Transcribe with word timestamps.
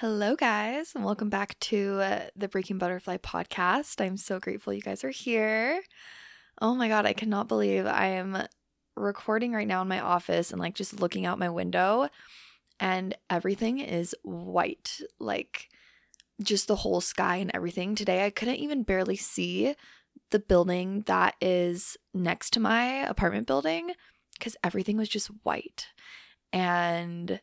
Hello, 0.00 0.34
guys, 0.34 0.92
and 0.94 1.04
welcome 1.04 1.28
back 1.28 1.58
to 1.60 2.00
uh, 2.00 2.22
the 2.34 2.48
Breaking 2.48 2.78
Butterfly 2.78 3.18
podcast. 3.18 4.02
I'm 4.02 4.16
so 4.16 4.40
grateful 4.40 4.72
you 4.72 4.80
guys 4.80 5.04
are 5.04 5.10
here. 5.10 5.82
Oh 6.58 6.74
my 6.74 6.88
God, 6.88 7.04
I 7.04 7.12
cannot 7.12 7.48
believe 7.48 7.84
I 7.84 8.06
am 8.06 8.46
recording 8.96 9.52
right 9.52 9.68
now 9.68 9.82
in 9.82 9.88
my 9.88 10.00
office 10.00 10.52
and 10.52 10.58
like 10.58 10.74
just 10.74 11.02
looking 11.02 11.26
out 11.26 11.38
my 11.38 11.50
window, 11.50 12.08
and 12.80 13.14
everything 13.28 13.78
is 13.78 14.16
white 14.22 15.02
like 15.18 15.68
just 16.42 16.66
the 16.66 16.76
whole 16.76 17.02
sky 17.02 17.36
and 17.36 17.50
everything. 17.52 17.94
Today, 17.94 18.24
I 18.24 18.30
couldn't 18.30 18.56
even 18.56 18.84
barely 18.84 19.16
see 19.16 19.74
the 20.30 20.38
building 20.38 21.02
that 21.08 21.34
is 21.42 21.98
next 22.14 22.54
to 22.54 22.60
my 22.60 23.06
apartment 23.06 23.46
building 23.46 23.90
because 24.32 24.56
everything 24.64 24.96
was 24.96 25.10
just 25.10 25.26
white. 25.42 25.88
And 26.54 27.38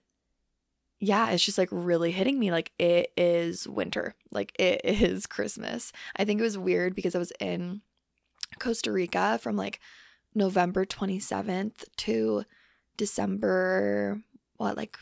yeah, 0.99 1.29
it's 1.29 1.45
just 1.45 1.57
like 1.57 1.69
really 1.71 2.11
hitting 2.11 2.39
me. 2.39 2.51
Like 2.51 2.71
it 2.79 3.11
is 3.15 3.67
winter, 3.67 4.15
like 4.31 4.53
it 4.59 4.81
is 4.83 5.25
Christmas. 5.25 5.91
I 6.15 6.25
think 6.25 6.39
it 6.39 6.43
was 6.43 6.57
weird 6.57 6.95
because 6.95 7.15
I 7.15 7.19
was 7.19 7.33
in 7.39 7.81
Costa 8.59 8.91
Rica 8.91 9.39
from 9.41 9.55
like 9.55 9.79
November 10.33 10.85
27th 10.85 11.85
to 11.97 12.43
December, 12.97 14.21
what, 14.57 14.77
like 14.77 14.97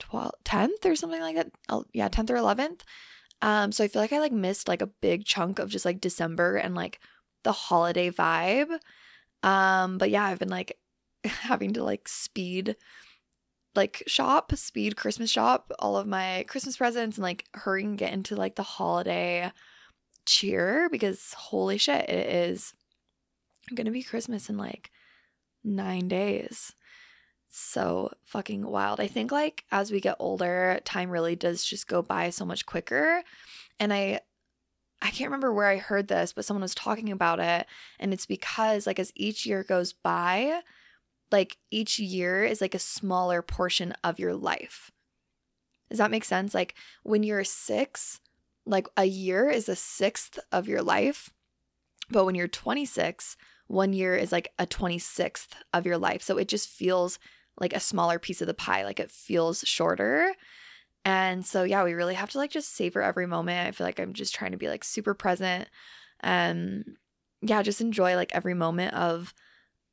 12th, 0.00 0.32
10th 0.44 0.84
or 0.84 0.96
something 0.96 1.20
like 1.20 1.36
that. 1.36 1.50
Oh, 1.68 1.84
yeah, 1.92 2.08
10th 2.08 2.30
or 2.30 2.36
11th. 2.36 2.80
Um, 3.42 3.72
so 3.72 3.84
I 3.84 3.88
feel 3.88 4.02
like 4.02 4.12
I 4.12 4.20
like 4.20 4.32
missed 4.32 4.68
like 4.68 4.82
a 4.82 4.86
big 4.86 5.24
chunk 5.24 5.58
of 5.58 5.68
just 5.68 5.84
like 5.84 6.00
December 6.00 6.56
and 6.56 6.74
like 6.74 7.00
the 7.42 7.52
holiday 7.52 8.10
vibe. 8.10 8.78
Um, 9.42 9.98
but 9.98 10.10
yeah, 10.10 10.24
I've 10.24 10.38
been 10.38 10.48
like 10.48 10.78
having 11.24 11.74
to 11.74 11.84
like 11.84 12.08
speed 12.08 12.76
like 13.74 14.02
shop, 14.06 14.54
speed 14.54 14.96
Christmas 14.96 15.30
shop 15.30 15.72
all 15.78 15.96
of 15.96 16.06
my 16.06 16.44
Christmas 16.48 16.76
presents 16.76 17.16
and 17.16 17.22
like 17.22 17.44
hurry 17.54 17.84
and 17.84 17.98
get 17.98 18.12
into 18.12 18.36
like 18.36 18.56
the 18.56 18.62
holiday 18.62 19.50
cheer 20.26 20.88
because 20.90 21.34
holy 21.34 21.78
shit, 21.78 22.08
it 22.08 22.28
is 22.50 22.72
gonna 23.74 23.90
be 23.90 24.02
Christmas 24.02 24.48
in 24.48 24.56
like 24.56 24.90
nine 25.62 26.08
days. 26.08 26.72
So 27.48 28.12
fucking 28.24 28.66
wild. 28.66 29.00
I 29.00 29.06
think 29.06 29.30
like 29.30 29.64
as 29.70 29.92
we 29.92 30.00
get 30.00 30.16
older, 30.18 30.80
time 30.84 31.10
really 31.10 31.36
does 31.36 31.64
just 31.64 31.86
go 31.86 32.02
by 32.02 32.30
so 32.30 32.44
much 32.44 32.66
quicker. 32.66 33.22
And 33.78 33.92
I 33.92 34.20
I 35.00 35.10
can't 35.10 35.28
remember 35.28 35.52
where 35.52 35.68
I 35.68 35.76
heard 35.76 36.08
this, 36.08 36.32
but 36.32 36.44
someone 36.44 36.62
was 36.62 36.74
talking 36.74 37.12
about 37.12 37.38
it. 37.38 37.66
And 38.00 38.12
it's 38.12 38.26
because 38.26 38.86
like 38.86 38.98
as 38.98 39.12
each 39.14 39.44
year 39.44 39.62
goes 39.62 39.92
by, 39.92 40.62
like 41.30 41.56
each 41.70 41.98
year 41.98 42.44
is 42.44 42.60
like 42.60 42.74
a 42.74 42.78
smaller 42.78 43.42
portion 43.42 43.92
of 44.02 44.18
your 44.18 44.34
life. 44.34 44.90
Does 45.90 45.98
that 45.98 46.10
make 46.10 46.24
sense? 46.24 46.54
Like 46.54 46.74
when 47.02 47.22
you're 47.22 47.44
six, 47.44 48.20
like 48.66 48.88
a 48.96 49.04
year 49.04 49.48
is 49.48 49.68
a 49.68 49.76
sixth 49.76 50.38
of 50.50 50.68
your 50.68 50.82
life. 50.82 51.30
But 52.10 52.24
when 52.24 52.34
you're 52.34 52.48
26, 52.48 53.36
one 53.66 53.92
year 53.92 54.14
is 54.14 54.32
like 54.32 54.52
a 54.58 54.66
26th 54.66 55.54
of 55.72 55.86
your 55.86 55.98
life. 55.98 56.22
So 56.22 56.36
it 56.36 56.48
just 56.48 56.68
feels 56.68 57.18
like 57.58 57.72
a 57.72 57.80
smaller 57.80 58.18
piece 58.18 58.40
of 58.40 58.46
the 58.46 58.54
pie, 58.54 58.84
like 58.84 59.00
it 59.00 59.10
feels 59.10 59.60
shorter. 59.60 60.34
And 61.04 61.44
so 61.44 61.64
yeah, 61.64 61.84
we 61.84 61.92
really 61.92 62.14
have 62.14 62.30
to 62.30 62.38
like 62.38 62.50
just 62.50 62.74
savor 62.74 63.02
every 63.02 63.26
moment. 63.26 63.68
I 63.68 63.72
feel 63.72 63.86
like 63.86 64.00
I'm 64.00 64.12
just 64.12 64.34
trying 64.34 64.52
to 64.52 64.58
be 64.58 64.68
like 64.68 64.84
super 64.84 65.14
present 65.14 65.68
and 66.20 66.96
yeah, 67.42 67.62
just 67.62 67.80
enjoy 67.80 68.16
like 68.16 68.34
every 68.34 68.54
moment 68.54 68.94
of 68.94 69.34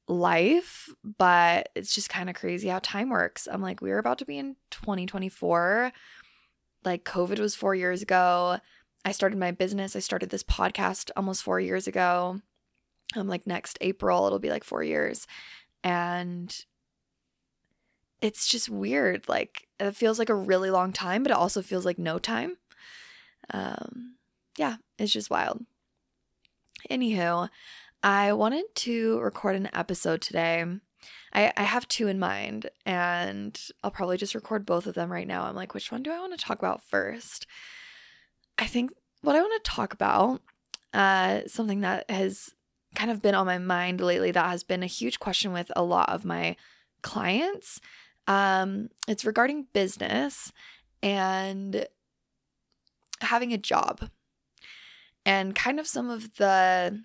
life, 0.08 0.90
but 1.04 1.70
it's 1.76 1.94
just 1.94 2.10
kind 2.10 2.30
of 2.30 2.36
crazy 2.36 2.68
how 2.68 2.80
time 2.80 3.10
works. 3.10 3.48
I'm 3.52 3.62
like, 3.62 3.82
we 3.82 3.92
are 3.92 3.98
about 3.98 4.18
to 4.20 4.26
be 4.26 4.38
in 4.38 4.56
2024. 4.72 5.92
Like, 6.84 7.06
COVID 7.06 7.40
was 7.40 7.56
four 7.56 7.76
years 7.76 8.02
ago. 8.02 8.60
I 9.06 9.12
started 9.12 9.38
my 9.40 9.52
business. 9.52 9.96
I 9.96 10.00
started 10.00 10.30
this 10.30 10.44
podcast 10.44 11.12
almost 11.16 11.44
four 11.44 11.60
years 11.60 11.88
ago. 11.88 12.42
I'm 13.16 13.28
like, 13.28 13.48
next 13.48 13.78
April, 13.82 14.26
it'll 14.26 14.40
be 14.40 14.50
like 14.50 14.64
four 14.64 14.84
years. 14.84 15.28
And 15.84 16.56
it's 18.22 18.48
just 18.48 18.70
weird. 18.70 19.28
Like, 19.28 19.68
it 19.80 19.96
feels 19.96 20.20
like 20.20 20.30
a 20.30 20.36
really 20.36 20.70
long 20.70 20.94
time, 20.94 21.24
but 21.24 21.32
it 21.32 21.38
also 21.38 21.62
feels 21.62 21.86
like 21.86 21.98
no 21.98 22.20
time. 22.20 22.58
Um, 23.52 24.16
yeah, 24.58 24.78
it's 24.98 25.12
just 25.12 25.30
wild. 25.30 25.66
Anywho, 26.90 27.50
I 28.04 28.34
wanted 28.34 28.66
to 28.76 29.20
record 29.20 29.56
an 29.56 29.70
episode 29.74 30.22
today. 30.22 30.66
I, 31.34 31.54
I 31.56 31.64
have 31.64 31.88
two 31.88 32.08
in 32.08 32.20
mind, 32.20 32.70
and 32.86 33.60
I'll 33.84 33.92
probably 33.92 34.18
just 34.18 34.36
record 34.36 34.66
both 34.66 34.88
of 34.88 34.96
them 34.96 35.12
right 35.12 35.28
now. 35.28 35.44
I'm 35.44 35.56
like, 35.56 35.74
which 35.74 35.92
one 35.92 36.04
do 36.04 36.12
I 36.12 36.20
want 36.20 36.38
to 36.38 36.44
talk 36.44 36.60
about 36.60 36.84
first? 36.84 37.46
I 38.58 38.66
think 38.66 38.92
what 39.22 39.36
I 39.36 39.42
want 39.42 39.64
to 39.64 39.72
talk 39.72 39.94
about, 39.94 40.42
uh, 40.94 41.42
something 41.48 41.82
that 41.82 42.10
has 42.10 42.50
kind 42.96 43.12
of 43.12 43.22
been 43.22 43.36
on 43.36 43.46
my 43.46 43.60
mind 43.60 44.02
lately, 44.02 44.32
that 44.32 44.50
has 44.50 44.64
been 44.64 44.84
a 44.84 44.88
huge 44.88 45.20
question 45.20 45.54
with 45.54 45.72
a 45.76 45.84
lot 45.84 46.10
of 46.10 46.26
my 46.26 46.56
clients. 47.02 47.80
Um, 48.28 48.90
it's 49.08 49.26
regarding 49.26 49.68
business 49.74 50.52
and 51.02 51.86
having 53.22 53.54
a 53.54 53.58
job, 53.58 54.10
and 55.26 55.56
kind 55.56 55.80
of 55.80 55.88
some 55.88 56.10
of 56.10 56.36
the 56.36 57.04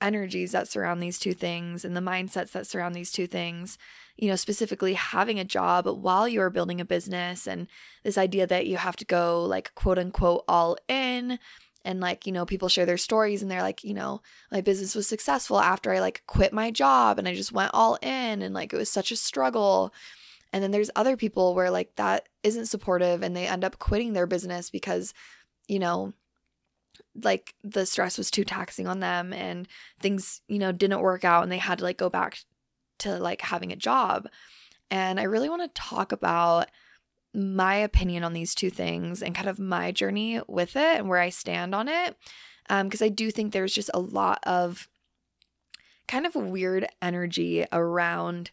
energies 0.00 0.52
that 0.52 0.68
surround 0.68 1.02
these 1.02 1.18
two 1.18 1.34
things 1.34 1.84
and 1.84 1.96
the 1.96 2.00
mindsets 2.00 2.52
that 2.52 2.66
surround 2.66 2.94
these 2.94 3.10
two 3.10 3.26
things. 3.26 3.78
You 4.16 4.28
know, 4.28 4.36
specifically 4.36 4.94
having 4.94 5.38
a 5.38 5.44
job 5.44 5.86
while 5.86 6.26
you're 6.26 6.50
building 6.50 6.80
a 6.80 6.84
business 6.84 7.46
and 7.46 7.68
this 8.02 8.18
idea 8.18 8.46
that 8.46 8.66
you 8.66 8.76
have 8.76 8.96
to 8.96 9.04
go 9.04 9.44
like 9.44 9.74
quote 9.74 9.98
unquote 9.98 10.44
all 10.48 10.76
in. 10.88 11.38
And 11.84 12.00
like, 12.00 12.26
you 12.26 12.32
know, 12.32 12.44
people 12.44 12.68
share 12.68 12.84
their 12.84 12.96
stories 12.98 13.40
and 13.40 13.50
they're 13.50 13.62
like, 13.62 13.84
you 13.84 13.94
know, 13.94 14.20
my 14.50 14.60
business 14.60 14.94
was 14.94 15.06
successful 15.06 15.60
after 15.60 15.92
I 15.92 16.00
like 16.00 16.22
quit 16.26 16.52
my 16.52 16.70
job 16.70 17.18
and 17.18 17.28
I 17.28 17.34
just 17.34 17.52
went 17.52 17.70
all 17.72 17.96
in 18.02 18.42
and 18.42 18.52
like 18.52 18.72
it 18.72 18.76
was 18.76 18.90
such 18.90 19.12
a 19.12 19.16
struggle. 19.16 19.94
And 20.52 20.62
then 20.62 20.70
there's 20.70 20.90
other 20.96 21.16
people 21.16 21.54
where 21.54 21.70
like 21.70 21.94
that 21.96 22.28
isn't 22.42 22.66
supportive 22.66 23.22
and 23.22 23.36
they 23.36 23.46
end 23.46 23.64
up 23.64 23.78
quitting 23.78 24.12
their 24.12 24.26
business 24.26 24.70
because, 24.70 25.14
you 25.68 25.78
know, 25.78 26.12
like 27.22 27.54
the 27.62 27.86
stress 27.86 28.18
was 28.18 28.30
too 28.30 28.44
taxing 28.44 28.86
on 28.86 29.00
them 29.00 29.32
and 29.32 29.68
things, 30.00 30.40
you 30.48 30.58
know, 30.58 30.72
didn't 30.72 31.00
work 31.00 31.24
out 31.24 31.42
and 31.42 31.52
they 31.52 31.58
had 31.58 31.78
to 31.78 31.84
like 31.84 31.98
go 31.98 32.10
back 32.10 32.38
to 32.98 33.18
like 33.18 33.42
having 33.42 33.72
a 33.72 33.76
job. 33.76 34.28
And 34.90 35.20
I 35.20 35.24
really 35.24 35.48
want 35.48 35.62
to 35.62 35.80
talk 35.80 36.12
about 36.12 36.68
my 37.34 37.74
opinion 37.76 38.24
on 38.24 38.32
these 38.32 38.54
two 38.54 38.70
things 38.70 39.22
and 39.22 39.34
kind 39.34 39.48
of 39.48 39.58
my 39.58 39.92
journey 39.92 40.40
with 40.48 40.76
it 40.76 40.98
and 40.98 41.08
where 41.08 41.20
I 41.20 41.28
stand 41.28 41.74
on 41.74 41.88
it. 41.88 42.16
Because 42.68 43.02
um, 43.02 43.06
I 43.06 43.08
do 43.08 43.30
think 43.30 43.52
there's 43.52 43.74
just 43.74 43.90
a 43.94 44.00
lot 44.00 44.40
of 44.44 44.88
kind 46.06 46.26
of 46.26 46.34
weird 46.34 46.86
energy 47.00 47.64
around 47.72 48.50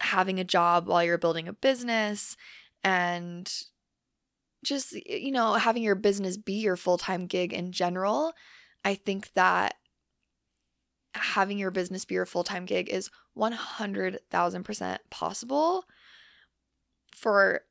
having 0.00 0.38
a 0.38 0.44
job 0.44 0.86
while 0.86 1.04
you're 1.04 1.18
building 1.18 1.48
a 1.48 1.52
business 1.52 2.36
and 2.82 3.64
just, 4.64 4.92
you 4.92 5.30
know, 5.30 5.54
having 5.54 5.82
your 5.82 5.94
business 5.94 6.36
be 6.36 6.54
your 6.54 6.76
full 6.76 6.98
time 6.98 7.26
gig 7.26 7.52
in 7.52 7.72
general, 7.72 8.32
I 8.84 8.94
think 8.94 9.32
that 9.34 9.74
having 11.14 11.58
your 11.58 11.70
business 11.70 12.04
be 12.04 12.14
your 12.14 12.26
full 12.26 12.44
time 12.44 12.64
gig 12.64 12.88
is 12.88 13.10
100,000% 13.36 14.98
possible 15.10 15.84
for 17.14 17.62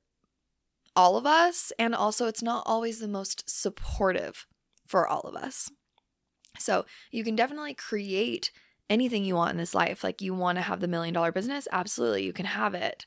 all 0.95 1.17
of 1.17 1.25
us. 1.25 1.71
And 1.77 1.93
also, 1.93 2.27
it's 2.27 2.43
not 2.43 2.63
always 2.65 2.99
the 2.99 3.07
most 3.07 3.49
supportive 3.49 4.45
for 4.87 5.07
all 5.07 5.21
of 5.21 5.35
us. 5.35 5.69
So, 6.59 6.85
you 7.11 7.23
can 7.23 7.35
definitely 7.35 7.73
create 7.73 8.51
anything 8.89 9.25
you 9.25 9.35
want 9.35 9.51
in 9.51 9.57
this 9.57 9.73
life. 9.73 10.03
Like, 10.03 10.21
you 10.21 10.33
want 10.33 10.57
to 10.57 10.61
have 10.61 10.79
the 10.79 10.87
million 10.87 11.13
dollar 11.13 11.31
business? 11.31 11.67
Absolutely, 11.71 12.23
you 12.23 12.33
can 12.33 12.45
have 12.45 12.73
it 12.73 13.05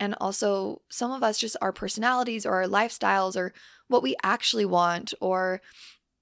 and 0.00 0.14
also 0.20 0.80
some 0.88 1.12
of 1.12 1.22
us 1.22 1.38
just 1.38 1.56
our 1.60 1.72
personalities 1.72 2.46
or 2.46 2.54
our 2.54 2.66
lifestyles 2.66 3.36
or 3.36 3.52
what 3.88 4.02
we 4.02 4.16
actually 4.24 4.64
want 4.64 5.12
or 5.20 5.60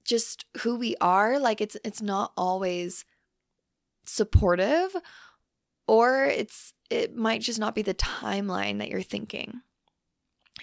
just 0.03 0.45
who 0.59 0.75
we 0.75 0.95
are 1.01 1.39
like 1.39 1.61
it's 1.61 1.77
it's 1.83 2.01
not 2.01 2.31
always 2.35 3.05
supportive 4.03 4.95
or 5.87 6.25
it's 6.25 6.73
it 6.89 7.15
might 7.15 7.41
just 7.41 7.59
not 7.59 7.75
be 7.75 7.81
the 7.81 7.93
timeline 7.93 8.79
that 8.79 8.89
you're 8.89 9.01
thinking 9.01 9.61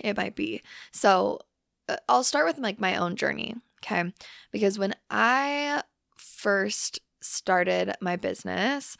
it 0.00 0.16
might 0.16 0.36
be. 0.36 0.60
So 0.92 1.40
uh, 1.88 1.96
i'll 2.08 2.24
start 2.24 2.46
with 2.46 2.58
like 2.58 2.80
my 2.80 2.96
own 2.96 3.16
journey 3.16 3.54
okay? 3.84 4.12
Because 4.52 4.78
when 4.78 4.94
i 5.10 5.82
first 6.16 7.00
started 7.20 7.94
my 8.00 8.16
business 8.16 8.96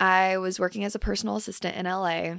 i 0.00 0.36
was 0.38 0.60
working 0.60 0.84
as 0.84 0.94
a 0.94 0.98
personal 0.98 1.36
assistant 1.36 1.76
in 1.76 1.86
la 1.86 2.36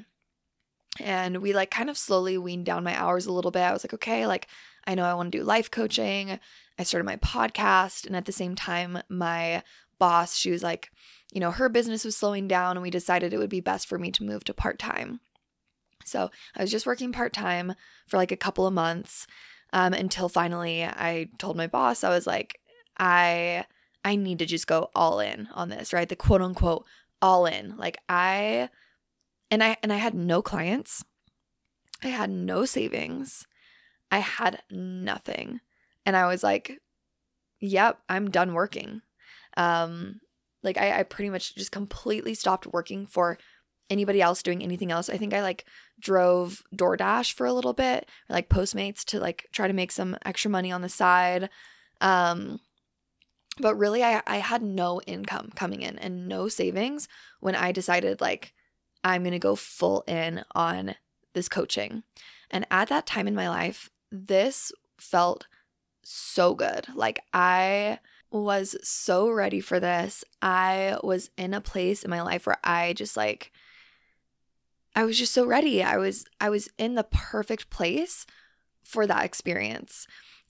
and 1.00 1.38
we 1.38 1.54
like 1.54 1.72
kind 1.72 1.90
of 1.90 1.98
slowly 1.98 2.38
weaned 2.38 2.66
down 2.66 2.84
my 2.84 2.96
hours 3.00 3.26
a 3.26 3.34
little 3.34 3.52
bit. 3.52 3.62
I 3.62 3.74
was 3.74 3.84
like, 3.84 3.94
okay, 3.94 4.28
like 4.28 4.48
I 4.86 4.96
know 4.96 5.06
I 5.06 5.14
want 5.14 5.32
to 5.32 5.38
do 5.38 5.44
life 5.44 5.70
coaching. 5.70 6.40
I 6.78 6.84
started 6.84 7.06
my 7.06 7.18
podcast. 7.18 8.06
And 8.06 8.16
at 8.16 8.26
the 8.26 8.32
same 8.32 8.56
time, 8.56 9.00
my 9.10 9.64
boss, 10.00 10.36
she 10.36 10.52
was 10.52 10.64
like, 10.64 10.92
you 11.32 11.40
know, 11.40 11.52
her 11.52 11.70
business 11.70 12.06
was 12.06 12.16
slowing 12.16 12.48
down 12.48 12.78
and 12.78 12.82
we 12.82 12.90
decided 12.90 13.34
it 13.34 13.38
would 13.38 13.50
be 13.50 13.62
best 13.62 13.88
for 13.88 14.00
me 14.00 14.12
to 14.12 14.24
move 14.24 14.44
to 14.46 14.54
part 14.54 14.80
time. 14.80 15.20
So 16.06 16.32
I 16.56 16.62
was 16.62 16.72
just 16.72 16.86
working 16.86 17.12
part 17.12 17.34
time 17.34 17.76
for 18.08 18.18
like 18.18 18.32
a 18.32 18.38
couple 18.38 18.66
of 18.66 18.74
months 18.74 19.28
um, 19.74 19.94
until 19.94 20.30
finally 20.30 20.84
I 20.84 21.30
told 21.38 21.56
my 21.56 21.68
boss, 21.68 22.04
I 22.04 22.10
was 22.10 22.26
like, 22.26 22.60
I 22.98 23.66
I 24.04 24.16
need 24.16 24.40
to 24.40 24.46
just 24.46 24.66
go 24.66 24.90
all 24.96 25.20
in 25.20 25.50
on 25.54 25.70
this, 25.70 25.94
right? 25.94 26.08
The 26.08 26.16
quote 26.16 26.42
unquote 26.42 26.86
all 27.22 27.46
in. 27.46 27.76
Like 27.78 27.98
I 28.08 28.70
and 29.52 29.64
I 29.64 29.78
and 29.82 29.92
I 29.92 29.98
had 29.98 30.14
no 30.14 30.42
clients. 30.42 31.04
I 32.04 32.08
had 32.08 32.30
no 32.30 32.66
savings. 32.66 33.46
I 34.12 34.20
had 34.20 34.62
nothing. 34.72 35.60
And 36.06 36.16
I 36.16 36.28
was 36.28 36.44
like, 36.44 36.80
yep, 37.60 38.00
I'm 38.08 38.32
done 38.32 38.54
working. 38.54 39.02
Um 39.58 40.22
like 40.64 40.78
I, 40.78 41.00
I 41.00 41.04
pretty 41.04 41.30
much 41.30 41.56
just 41.56 41.72
completely 41.72 42.34
stopped 42.34 42.68
working 42.68 43.06
for 43.06 43.38
anybody 43.90 44.22
else 44.22 44.44
doing 44.44 44.62
anything 44.62 44.92
else. 44.92 45.10
I 45.10 45.18
think 45.18 45.34
I 45.34 45.42
like 45.42 45.66
drove 46.00 46.62
DoorDash 46.76 47.34
for 47.34 47.46
a 47.46 47.54
little 47.54 47.74
bit, 47.74 48.08
or 48.30 48.34
like 48.34 48.50
Postmates 48.50 49.04
to 49.06 49.20
like 49.20 49.48
try 49.52 49.68
to 49.68 49.74
make 49.74 49.92
some 49.92 50.18
extra 50.26 50.52
money 50.52 50.72
on 50.72 50.82
the 50.82 50.90
side. 50.90 51.50
Um 52.02 52.60
but 53.60 53.76
really 53.76 54.04
I 54.04 54.22
I 54.28 54.38
had 54.38 54.62
no 54.62 55.02
income 55.02 55.52
coming 55.56 55.82
in 55.82 55.98
and 56.00 56.28
no 56.28 56.48
savings 56.48 57.08
when 57.40 57.56
I 57.56 57.72
decided 57.72 58.22
like 58.22 58.54
I'm 59.04 59.24
going 59.24 59.32
to 59.32 59.40
go 59.40 59.56
full 59.56 60.04
in 60.08 60.44
on 60.54 60.96
this 61.34 61.50
coaching. 61.50 62.04
And 62.52 62.66
at 62.72 62.90
that 62.90 63.06
time 63.06 63.28
in 63.28 63.36
my 63.36 63.50
life, 63.50 63.90
this 64.12 64.72
felt 64.98 65.48
so 66.04 66.56
good. 66.56 66.88
Like 66.94 67.22
I 67.34 68.00
was 68.32 68.76
so 68.84 69.30
ready 69.30 69.60
for 69.60 69.80
this. 69.80 70.24
I 70.42 70.98
was 71.04 71.30
in 71.38 71.54
a 71.54 71.62
place 71.62 72.04
in 72.04 72.10
my 72.10 72.22
life 72.22 72.46
where 72.46 72.58
I 72.64 72.94
just 72.94 73.18
like 73.18 73.52
I 74.96 75.06
was 75.06 75.18
just 75.18 75.34
so 75.34 75.46
ready. 75.46 75.84
I 75.84 75.98
was 75.98 76.26
I 76.42 76.50
was 76.50 76.70
in 76.78 76.96
the 76.96 77.04
perfect 77.04 77.70
place 77.70 78.26
for 78.84 79.08
that 79.08 79.26
experience. 79.26 80.08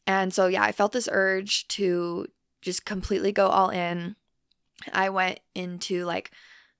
And 0.07 0.33
so 0.33 0.47
yeah, 0.47 0.63
I 0.63 0.71
felt 0.71 0.93
this 0.93 1.09
urge 1.11 1.67
to 1.69 2.27
just 2.61 2.85
completely 2.85 3.31
go 3.31 3.47
all 3.47 3.69
in. 3.69 4.15
I 4.93 5.09
went 5.09 5.39
into 5.53 6.05
like 6.05 6.31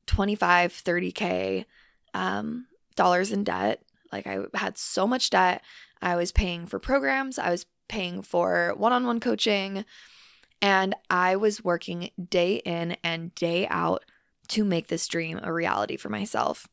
25, 0.10 0.74
30k 0.74 1.66
um 2.14 2.66
dollars 2.96 3.32
in 3.32 3.44
debt. 3.44 3.84
Like 4.12 4.26
I 4.26 4.40
had 4.56 4.78
so 4.78 5.06
much 5.06 5.30
debt. 5.30 5.64
I 6.02 6.16
was 6.16 6.32
paying 6.32 6.66
for 6.66 6.80
programs, 6.80 7.38
I 7.38 7.52
was 7.52 7.66
paying 7.88 8.22
for 8.22 8.74
one-on-one 8.78 9.20
coaching, 9.20 9.86
and 10.62 10.96
I 11.10 11.36
was 11.36 11.64
working 11.64 12.10
day 12.30 12.56
in 12.66 12.98
and 13.04 13.34
day 13.36 13.68
out 13.68 14.04
to 14.50 14.66
make 14.66 14.88
this 14.88 15.08
dream 15.08 15.40
a 15.44 15.54
reality 15.54 15.98
for 15.98 16.10
myself. 16.10 16.68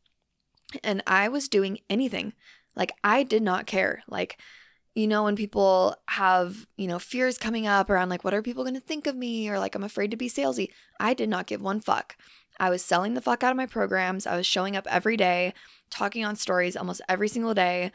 And 0.83 1.03
I 1.07 1.29
was 1.29 1.49
doing 1.49 1.79
anything. 1.91 2.33
Like, 2.75 2.93
I 3.05 3.23
did 3.23 3.43
not 3.43 3.67
care. 3.67 4.03
Like, 4.09 4.39
you 4.95 5.07
know, 5.07 5.25
when 5.25 5.37
people 5.37 5.95
have, 6.09 6.67
you 6.77 6.87
know, 6.87 6.99
fears 6.99 7.39
coming 7.39 7.67
up 7.67 7.91
around 7.91 8.09
like, 8.09 8.25
what 8.25 8.35
are 8.35 8.43
people 8.43 8.65
going 8.65 8.75
to 8.75 8.81
think 8.81 9.07
of 9.07 9.17
me? 9.17 9.49
Or 9.49 9.59
like, 9.59 9.75
I'm 9.75 9.85
afraid 9.85 10.11
to 10.11 10.17
be 10.17 10.29
salesy. 10.29 10.71
I 10.99 11.15
did 11.15 11.29
not 11.29 11.47
give 11.47 11.61
one 11.61 11.81
fuck. 11.81 12.17
I 12.59 12.71
was 12.71 12.85
selling 12.85 13.15
the 13.15 13.21
fuck 13.21 13.43
out 13.43 13.51
of 13.51 13.57
my 13.57 13.67
programs. 13.67 14.27
I 14.27 14.37
was 14.37 14.47
showing 14.47 14.77
up 14.77 14.87
every 14.91 15.17
day, 15.17 15.55
talking 15.91 16.25
on 16.25 16.37
stories 16.37 16.77
almost 16.77 17.01
every 17.09 17.29
single 17.29 17.55
day. 17.55 17.93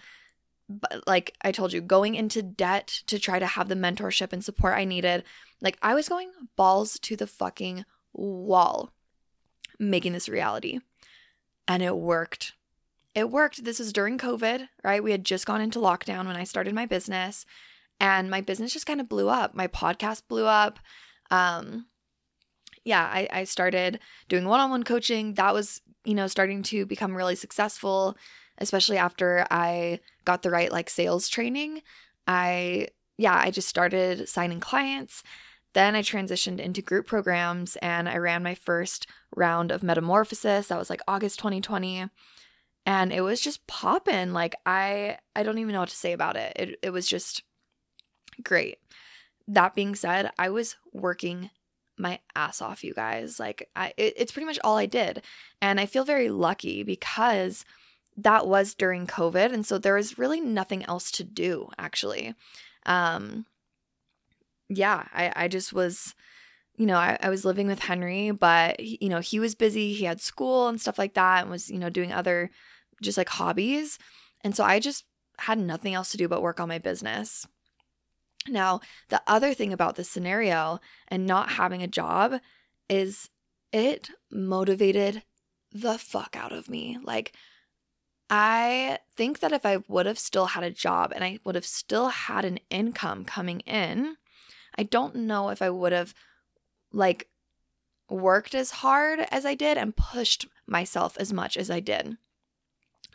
But 0.69 1.03
like 1.05 1.35
I 1.41 1.51
told 1.51 1.73
you, 1.73 1.81
going 1.81 2.15
into 2.15 2.41
debt 2.41 3.01
to 3.07 3.19
try 3.19 3.39
to 3.39 3.45
have 3.45 3.67
the 3.67 3.75
mentorship 3.75 4.31
and 4.31 4.43
support 4.43 4.75
I 4.75 4.85
needed. 4.85 5.23
Like, 5.61 5.77
I 5.81 5.93
was 5.93 6.09
going 6.09 6.31
balls 6.55 6.97
to 6.99 7.15
the 7.15 7.27
fucking 7.27 7.85
wall 8.13 8.91
making 9.79 10.13
this 10.13 10.29
reality. 10.29 10.79
And 11.67 11.83
it 11.83 11.97
worked 11.97 12.53
it 13.13 13.29
worked. 13.29 13.63
This 13.63 13.79
was 13.79 13.93
during 13.93 14.17
COVID, 14.17 14.67
right? 14.83 15.03
We 15.03 15.11
had 15.11 15.25
just 15.25 15.45
gone 15.45 15.61
into 15.61 15.79
lockdown 15.79 16.27
when 16.27 16.35
I 16.35 16.43
started 16.43 16.73
my 16.73 16.85
business, 16.85 17.45
and 17.99 18.29
my 18.29 18.41
business 18.41 18.73
just 18.73 18.85
kind 18.85 19.01
of 19.01 19.09
blew 19.09 19.29
up. 19.29 19.53
My 19.53 19.67
podcast 19.67 20.23
blew 20.27 20.45
up. 20.45 20.79
Um, 21.29 21.87
yeah, 22.83 23.03
I, 23.03 23.27
I 23.31 23.43
started 23.43 23.99
doing 24.27 24.45
one 24.45 24.59
on 24.59 24.69
one 24.69 24.83
coaching. 24.83 25.35
That 25.35 25.53
was, 25.53 25.81
you 26.03 26.13
know, 26.13 26.27
starting 26.27 26.63
to 26.63 26.85
become 26.85 27.15
really 27.15 27.35
successful, 27.35 28.17
especially 28.57 28.97
after 28.97 29.45
I 29.51 29.99
got 30.25 30.41
the 30.41 30.49
right 30.49 30.71
like 30.71 30.89
sales 30.89 31.29
training. 31.29 31.81
I, 32.27 32.87
yeah, 33.17 33.35
I 33.35 33.51
just 33.51 33.67
started 33.67 34.27
signing 34.27 34.59
clients. 34.59 35.23
Then 35.73 35.95
I 35.95 36.01
transitioned 36.01 36.59
into 36.59 36.81
group 36.81 37.07
programs 37.07 37.77
and 37.77 38.09
I 38.09 38.17
ran 38.17 38.43
my 38.43 38.55
first 38.55 39.07
round 39.35 39.71
of 39.71 39.83
metamorphosis. 39.83 40.67
That 40.67 40.79
was 40.79 40.89
like 40.89 41.01
August 41.07 41.39
2020 41.39 42.09
and 42.85 43.13
it 43.13 43.21
was 43.21 43.41
just 43.41 43.65
popping 43.67 44.33
like 44.33 44.55
i 44.65 45.17
i 45.35 45.43
don't 45.43 45.57
even 45.57 45.73
know 45.73 45.81
what 45.81 45.89
to 45.89 45.95
say 45.95 46.13
about 46.13 46.35
it 46.35 46.51
it, 46.55 46.79
it 46.81 46.89
was 46.89 47.07
just 47.07 47.43
great 48.43 48.77
that 49.47 49.75
being 49.75 49.95
said 49.95 50.31
i 50.39 50.49
was 50.49 50.75
working 50.93 51.49
my 52.01 52.19
ass 52.35 52.61
off 52.61 52.83
you 52.83 52.93
guys 52.93 53.39
like 53.39 53.69
i 53.75 53.93
it, 53.97 54.13
it's 54.17 54.31
pretty 54.31 54.45
much 54.45 54.59
all 54.63 54.77
i 54.77 54.85
did 54.85 55.21
and 55.61 55.79
i 55.79 55.85
feel 55.85 56.03
very 56.03 56.29
lucky 56.29 56.83
because 56.83 57.63
that 58.17 58.47
was 58.47 58.73
during 58.73 59.07
covid 59.07 59.53
and 59.53 59.65
so 59.65 59.77
there 59.77 59.95
was 59.95 60.17
really 60.17 60.41
nothing 60.41 60.83
else 60.85 61.11
to 61.11 61.23
do 61.23 61.69
actually 61.77 62.33
um 62.85 63.45
yeah 64.69 65.05
i 65.13 65.31
i 65.35 65.47
just 65.47 65.71
was 65.71 66.15
you 66.77 66.87
know, 66.87 66.97
I, 66.97 67.17
I, 67.21 67.29
was 67.29 67.45
living 67.45 67.67
with 67.67 67.79
Henry, 67.79 68.31
but 68.31 68.79
he, 68.79 68.97
you 69.01 69.09
know, 69.09 69.19
he 69.19 69.39
was 69.39 69.53
busy. 69.53 69.93
He 69.93 70.05
had 70.05 70.19
school 70.19 70.67
and 70.67 70.81
stuff 70.81 70.97
like 70.97 71.13
that, 71.13 71.41
and 71.41 71.51
was 71.51 71.69
you 71.69 71.77
know 71.77 71.91
doing 71.91 72.11
other 72.11 72.49
just 73.01 73.19
like 73.19 73.29
hobbies. 73.29 73.99
And 74.43 74.55
so 74.55 74.63
I 74.63 74.79
just 74.79 75.05
had 75.37 75.59
nothing 75.59 75.93
else 75.93 76.11
to 76.11 76.17
do 76.17 76.27
but 76.27 76.41
work 76.41 76.59
on 76.59 76.69
my 76.69 76.79
business. 76.79 77.45
Now, 78.47 78.81
the 79.09 79.21
other 79.27 79.53
thing 79.53 79.71
about 79.71 79.95
this 79.95 80.09
scenario 80.09 80.79
and 81.07 81.25
not 81.25 81.53
having 81.53 81.83
a 81.83 81.87
job 81.87 82.39
is 82.89 83.29
it 83.71 84.09
motivated 84.31 85.23
the 85.71 85.97
fuck 85.97 86.35
out 86.35 86.51
of 86.51 86.69
me. 86.69 86.97
Like, 87.03 87.33
I 88.29 88.99
think 89.15 89.39
that 89.39 89.51
if 89.51 89.65
I 89.65 89.79
would 89.87 90.05
have 90.05 90.19
still 90.19 90.47
had 90.47 90.63
a 90.63 90.71
job 90.71 91.11
and 91.13 91.23
I 91.23 91.39
would 91.43 91.55
have 91.55 91.65
still 91.65 92.09
had 92.09 92.45
an 92.45 92.59
income 92.69 93.25
coming 93.25 93.59
in, 93.61 94.17
I 94.77 94.83
don't 94.83 95.15
know 95.15 95.49
if 95.49 95.61
I 95.61 95.69
would 95.69 95.91
have 95.91 96.13
like 96.93 97.27
worked 98.09 98.55
as 98.55 98.71
hard 98.71 99.19
as 99.31 99.45
I 99.45 99.53
did 99.53 99.77
and 99.77 99.95
pushed 99.95 100.47
myself 100.65 101.17
as 101.17 101.31
much 101.31 101.57
as 101.57 101.69
I 101.69 101.79
did. 101.79 102.17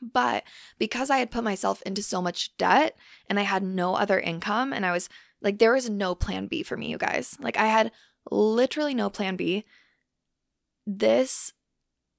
But 0.02 0.44
because 0.78 1.10
I 1.10 1.18
had 1.18 1.30
put 1.30 1.44
myself 1.44 1.82
into 1.82 2.02
so 2.02 2.20
much 2.20 2.56
debt 2.56 2.96
and 3.28 3.38
I 3.38 3.42
had 3.42 3.62
no 3.62 3.94
other 3.94 4.18
income, 4.18 4.72
and 4.72 4.84
I 4.84 4.92
was 4.92 5.08
like, 5.40 5.58
there 5.58 5.72
was 5.72 5.88
no 5.88 6.14
plan 6.14 6.46
B 6.46 6.62
for 6.62 6.76
me, 6.76 6.90
you 6.90 6.98
guys. 6.98 7.36
Like, 7.40 7.56
I 7.56 7.66
had 7.66 7.92
literally 8.30 8.94
no 8.94 9.10
plan 9.10 9.36
B. 9.36 9.64
This 10.86 11.52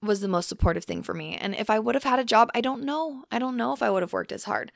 was 0.01 0.21
the 0.21 0.27
most 0.27 0.47
supportive 0.47 0.85
thing 0.85 1.01
for 1.01 1.13
me. 1.13 1.35
And 1.35 1.55
if 1.55 1.69
I 1.69 1.79
would 1.79 1.95
have 1.95 2.03
had 2.03 2.19
a 2.19 2.23
job, 2.23 2.49
I 2.53 2.61
don't 2.61 2.83
know. 2.83 3.23
I 3.31 3.39
don't 3.39 3.57
know 3.57 3.73
if 3.73 3.81
I 3.81 3.89
would 3.89 4.03
have 4.03 4.13
worked 4.13 4.31
as 4.31 4.43
hard. 4.43 4.71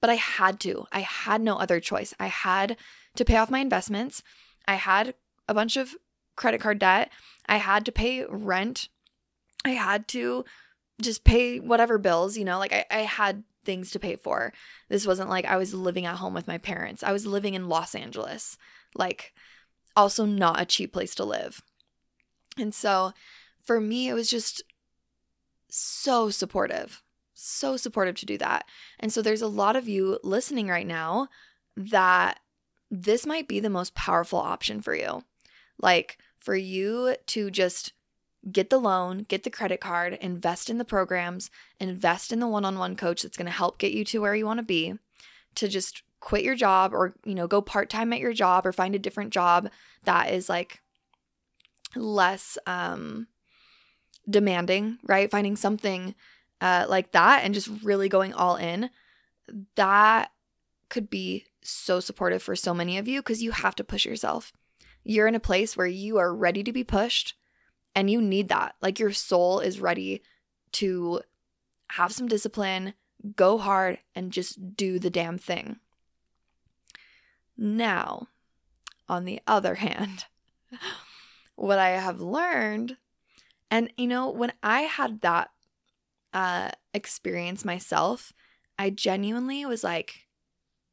But 0.00 0.10
I 0.10 0.14
had 0.14 0.60
to. 0.60 0.86
I 0.92 1.00
had 1.00 1.40
no 1.40 1.56
other 1.56 1.80
choice. 1.80 2.12
I 2.18 2.26
had 2.26 2.76
to 3.16 3.24
pay 3.24 3.36
off 3.36 3.50
my 3.50 3.60
investments. 3.60 4.22
I 4.66 4.74
had 4.74 5.14
a 5.48 5.54
bunch 5.54 5.76
of 5.76 5.94
credit 6.36 6.60
card 6.60 6.78
debt. 6.78 7.10
I 7.46 7.56
had 7.56 7.84
to 7.86 7.92
pay 7.92 8.24
rent. 8.24 8.88
I 9.64 9.70
had 9.70 10.08
to 10.08 10.44
just 11.00 11.24
pay 11.24 11.58
whatever 11.58 11.98
bills, 11.98 12.36
you 12.36 12.44
know, 12.44 12.58
like 12.58 12.72
I, 12.72 12.84
I 12.90 13.00
had 13.00 13.44
things 13.64 13.90
to 13.92 13.98
pay 13.98 14.16
for. 14.16 14.52
This 14.88 15.06
wasn't 15.06 15.30
like 15.30 15.44
I 15.44 15.56
was 15.56 15.74
living 15.74 16.06
at 16.06 16.16
home 16.16 16.34
with 16.34 16.46
my 16.48 16.58
parents. 16.58 17.02
I 17.02 17.12
was 17.12 17.26
living 17.26 17.54
in 17.54 17.68
Los 17.68 17.94
Angeles, 17.94 18.56
like 18.94 19.32
also 19.96 20.24
not 20.24 20.60
a 20.60 20.66
cheap 20.66 20.92
place 20.92 21.14
to 21.16 21.24
live. 21.24 21.62
And 22.58 22.74
so 22.74 23.12
for 23.62 23.80
me, 23.80 24.08
it 24.08 24.14
was 24.14 24.28
just 24.28 24.62
so 25.68 26.30
supportive, 26.30 27.02
so 27.34 27.76
supportive 27.76 28.16
to 28.16 28.26
do 28.26 28.36
that. 28.38 28.66
And 29.00 29.12
so 29.12 29.22
there's 29.22 29.42
a 29.42 29.48
lot 29.48 29.76
of 29.76 29.88
you 29.88 30.18
listening 30.22 30.68
right 30.68 30.86
now 30.86 31.28
that 31.76 32.40
this 32.90 33.24
might 33.24 33.48
be 33.48 33.58
the 33.60 33.70
most 33.70 33.94
powerful 33.94 34.38
option 34.38 34.82
for 34.82 34.94
you. 34.94 35.22
Like 35.80 36.18
for 36.38 36.54
you 36.54 37.16
to 37.26 37.50
just 37.50 37.92
get 38.50 38.70
the 38.70 38.78
loan, 38.78 39.24
get 39.28 39.44
the 39.44 39.50
credit 39.50 39.80
card, 39.80 40.14
invest 40.20 40.68
in 40.68 40.78
the 40.78 40.84
programs, 40.84 41.50
invest 41.78 42.32
in 42.32 42.40
the 42.40 42.48
one-on-one 42.48 42.96
coach 42.96 43.22
that's 43.22 43.36
going 43.36 43.46
to 43.46 43.52
help 43.52 43.78
get 43.78 43.92
you 43.92 44.04
to 44.04 44.20
where 44.20 44.34
you 44.34 44.46
want 44.46 44.58
to 44.58 44.64
be, 44.64 44.94
to 45.54 45.68
just 45.68 46.02
quit 46.18 46.42
your 46.42 46.54
job 46.54 46.92
or, 46.92 47.14
you 47.24 47.34
know, 47.34 47.46
go 47.46 47.60
part-time 47.60 48.12
at 48.12 48.20
your 48.20 48.32
job 48.32 48.66
or 48.66 48.72
find 48.72 48.94
a 48.94 48.98
different 48.98 49.32
job 49.32 49.68
that 50.04 50.32
is 50.32 50.48
like 50.48 50.80
less 51.94 52.56
um 52.66 53.26
demanding, 54.28 54.98
right? 55.04 55.30
Finding 55.30 55.56
something 55.56 56.14
uh 56.60 56.86
like 56.88 57.12
that 57.12 57.44
and 57.44 57.54
just 57.54 57.68
really 57.82 58.08
going 58.08 58.32
all 58.32 58.56
in. 58.56 58.90
That 59.74 60.30
could 60.88 61.10
be 61.10 61.46
so 61.62 62.00
supportive 62.00 62.42
for 62.42 62.56
so 62.56 62.72
many 62.72 62.98
of 62.98 63.06
you 63.06 63.20
because 63.20 63.42
you 63.42 63.50
have 63.50 63.74
to 63.76 63.84
push 63.84 64.04
yourself. 64.04 64.52
You're 65.04 65.26
in 65.26 65.34
a 65.34 65.40
place 65.40 65.76
where 65.76 65.86
you 65.86 66.18
are 66.18 66.34
ready 66.34 66.62
to 66.62 66.72
be 66.72 66.84
pushed 66.84 67.34
and 67.94 68.10
you 68.10 68.20
need 68.20 68.48
that. 68.48 68.74
Like 68.80 68.98
your 68.98 69.12
soul 69.12 69.60
is 69.60 69.80
ready 69.80 70.22
to 70.72 71.20
have 71.92 72.12
some 72.12 72.28
discipline, 72.28 72.94
go 73.36 73.58
hard 73.58 73.98
and 74.14 74.32
just 74.32 74.76
do 74.76 74.98
the 74.98 75.10
damn 75.10 75.38
thing. 75.38 75.78
Now, 77.56 78.28
on 79.08 79.24
the 79.24 79.40
other 79.46 79.74
hand, 79.76 80.24
what 81.54 81.78
I 81.78 81.90
have 81.90 82.20
learned, 82.20 82.96
and 83.70 83.92
you 83.96 84.06
know, 84.06 84.30
when 84.30 84.52
I 84.62 84.82
had 84.82 85.20
that 85.20 85.50
uh, 86.32 86.70
experience 86.94 87.64
myself, 87.64 88.32
I 88.78 88.90
genuinely 88.90 89.64
was 89.66 89.84
like, 89.84 90.26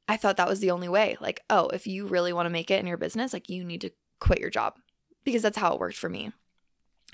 I 0.07 0.17
thought 0.17 0.37
that 0.37 0.49
was 0.49 0.59
the 0.59 0.71
only 0.71 0.89
way. 0.89 1.17
Like, 1.21 1.41
oh, 1.49 1.67
if 1.67 1.87
you 1.87 2.07
really 2.07 2.33
want 2.33 2.47
to 2.47 2.51
make 2.51 2.71
it 2.71 2.79
in 2.79 2.87
your 2.87 2.97
business, 2.97 3.31
like 3.31 3.49
you 3.49 3.63
need 3.63 3.81
to 3.81 3.91
quit 4.19 4.39
your 4.39 4.49
job 4.49 4.75
because 5.23 5.41
that's 5.41 5.57
how 5.57 5.73
it 5.73 5.79
worked 5.79 5.97
for 5.97 6.09
me. 6.09 6.31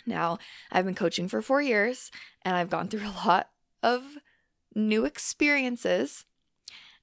Now, 0.06 0.38
I've 0.72 0.86
been 0.86 0.96
coaching 0.96 1.28
for 1.28 1.42
four 1.42 1.62
years 1.62 2.12
and 2.44 2.56
I've 2.56 2.70
gone 2.70 2.88
through 2.88 3.08
a 3.08 3.20
lot 3.28 3.50
of 3.82 4.18
new 4.74 5.06
experiences. 5.06 6.26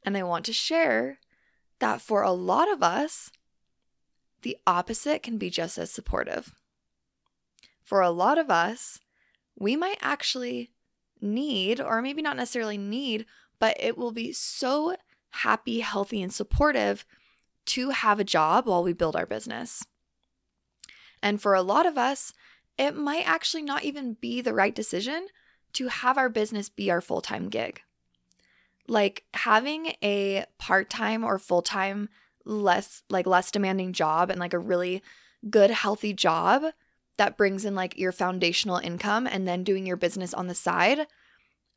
And 0.04 0.16
I 0.16 0.23
want 0.23 0.44
to 0.47 0.52
share 0.52 1.18
that 1.78 2.00
for 2.00 2.23
a 2.23 2.32
lot 2.32 2.71
of 2.71 2.82
us, 2.82 3.30
the 4.42 4.56
opposite 4.66 5.23
can 5.23 5.38
be 5.38 5.50
just 5.50 5.78
as 5.78 5.90
supportive. 5.90 6.54
For 7.82 8.00
a 8.00 8.11
lot 8.11 8.38
of 8.38 8.50
us, 8.50 9.00
we 9.59 9.76
might 9.76 9.99
actually 10.00 10.71
need, 11.21 11.80
or 11.80 12.02
maybe 12.02 12.23
not 12.23 12.37
necessarily 12.37 12.78
need, 12.78 13.26
but 13.59 13.76
it 13.78 13.97
will 13.97 14.12
be 14.12 14.32
so 14.32 14.97
happy, 15.30 15.80
healthy, 15.80 16.23
and 16.23 16.32
supportive 16.32 17.04
to 17.64 17.90
have 17.90 18.18
a 18.18 18.25
job 18.25 18.66
while 18.66 18.82
we 18.82 18.92
build 18.92 19.14
our 19.14 19.26
business. 19.26 19.85
And 21.23 21.40
for 21.40 21.54
a 21.54 21.62
lot 21.62 21.87
of 21.87 21.97
us, 21.97 22.32
it 22.78 22.96
might 22.96 23.26
actually 23.26 23.62
not 23.62 23.84
even 23.84 24.14
be 24.14 24.40
the 24.40 24.54
right 24.54 24.74
decision 24.74 25.28
to 25.74 25.88
have 25.88 26.18
our 26.18 26.28
business 26.28 26.68
be 26.68 26.90
our 26.90 27.00
full 27.00 27.20
time 27.20 27.48
gig. 27.48 27.80
Like 28.88 29.24
having 29.34 29.94
a 30.02 30.44
part 30.58 30.90
time 30.90 31.24
or 31.24 31.38
full 31.38 31.62
time, 31.62 32.08
less 32.44 33.02
like 33.08 33.26
less 33.26 33.50
demanding 33.50 33.92
job 33.92 34.30
and 34.30 34.40
like 34.40 34.54
a 34.54 34.58
really 34.58 35.02
good, 35.48 35.70
healthy 35.70 36.12
job 36.12 36.64
that 37.18 37.36
brings 37.36 37.64
in 37.64 37.74
like 37.74 37.98
your 37.98 38.12
foundational 38.12 38.78
income 38.78 39.26
and 39.26 39.46
then 39.46 39.64
doing 39.64 39.86
your 39.86 39.96
business 39.96 40.34
on 40.34 40.46
the 40.46 40.54
side, 40.54 41.06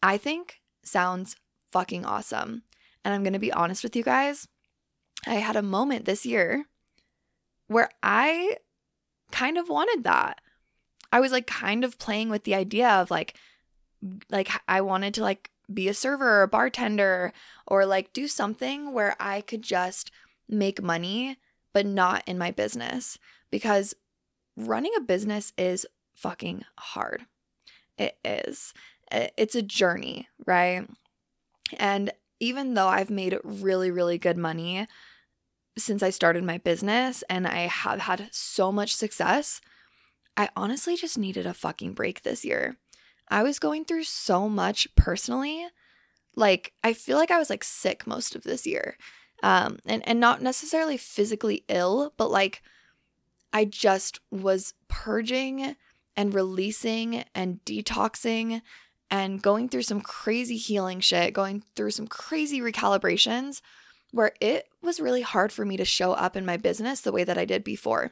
I 0.02 0.18
think 0.18 0.62
sounds 0.84 1.36
fucking 1.72 2.06
awesome. 2.06 2.64
And 3.04 3.14
I'm 3.14 3.24
going 3.24 3.34
to 3.34 3.40
be 3.40 3.52
honest 3.52 3.84
with 3.84 3.96
you 3.96 4.04
guys. 4.04 4.48
I 5.28 5.36
had 5.36 5.56
a 5.56 5.62
moment 5.62 6.06
this 6.06 6.26
year 6.26 6.66
where 7.68 7.90
I 8.02 8.58
kind 9.32 9.58
of 9.58 9.70
wanted 9.70 10.04
that. 10.04 10.40
I 11.12 11.20
was 11.20 11.32
like 11.32 11.48
kind 11.48 11.84
of 11.84 12.00
playing 12.00 12.30
with 12.30 12.44
the 12.44 12.56
idea 12.56 12.90
of 12.90 13.12
like 13.12 13.36
like 14.30 14.50
I 14.68 14.82
wanted 14.82 15.14
to 15.16 15.22
like 15.22 15.52
be 15.74 15.88
a 15.88 15.94
server 15.94 16.40
or 16.40 16.44
a 16.44 16.48
bartender 16.48 17.34
or 17.66 17.86
like 17.86 18.14
do 18.14 18.28
something 18.28 18.94
where 18.94 19.16
I 19.20 19.42
could 19.42 19.62
just 19.62 20.12
make 20.48 20.82
money 20.82 21.38
but 21.74 21.86
not 21.86 22.24
in 22.28 22.38
my 22.38 22.52
business 22.52 23.18
because 23.52 23.96
running 24.56 24.94
a 24.96 25.02
business 25.02 25.52
is 25.58 25.86
fucking 26.14 26.64
hard. 26.78 27.26
It 27.98 28.18
is. 28.24 28.74
It's 29.12 29.56
a 29.56 29.62
journey, 29.62 30.30
right? 30.46 30.88
And 31.78 32.12
even 32.40 32.74
though 32.74 32.88
I've 32.88 33.10
made 33.10 33.38
really, 33.44 33.92
really 33.92 34.18
good 34.18 34.38
money 34.38 34.88
since 35.78 36.02
I 36.02 36.10
started 36.10 36.44
my 36.44 36.58
business 36.58 37.24
and 37.30 37.48
I 37.48 37.68
have 37.68 38.02
had 38.02 38.30
so 38.32 38.72
much 38.72 38.96
success, 38.96 39.60
I 40.38 40.50
honestly 40.56 40.96
just 40.96 41.18
needed 41.18 41.46
a 41.46 41.54
fucking 41.54 41.94
break 41.94 42.24
this 42.24 42.44
year. 42.44 42.78
I 43.30 43.44
was 43.44 43.60
going 43.60 43.86
through 43.86 44.04
so 44.04 44.50
much 44.50 44.88
personally. 44.96 45.68
Like, 46.36 46.74
I 46.84 46.94
feel 46.94 47.18
like 47.18 47.32
I 47.32 47.40
was 47.40 47.50
like 47.50 47.64
sick 47.64 48.06
most 48.06 48.36
of 48.36 48.44
this 48.44 48.68
year. 48.68 48.98
Um, 49.44 49.80
and, 49.86 50.08
and 50.08 50.20
not 50.20 50.42
necessarily 50.42 50.98
physically 50.98 51.64
ill, 51.68 52.14
but 52.18 52.32
like 52.32 52.62
I 53.54 53.66
just 53.66 54.20
was 54.32 54.74
purging 54.88 55.76
and 56.16 56.34
releasing 56.34 57.26
and 57.34 57.60
detoxing 57.66 58.62
and 59.12 59.42
going 59.42 59.70
through 59.70 59.84
some 59.84 60.02
crazy 60.02 60.58
healing 60.58 61.00
shit, 61.00 61.34
going 61.34 61.64
through 61.76 61.92
some 61.92 62.08
crazy 62.08 62.60
recalibrations 62.60 63.62
where 64.12 64.32
it 64.40 64.68
was 64.82 65.00
really 65.00 65.22
hard 65.22 65.52
for 65.52 65.66
me 65.66 65.78
to 65.78 65.86
show 65.86 66.14
up 66.14 66.36
in 66.36 66.46
my 66.46 66.58
business 66.58 67.02
the 67.02 67.12
way 67.12 67.24
that 67.24 67.38
I 67.38 67.46
did 67.46 67.64
before. 67.64 68.12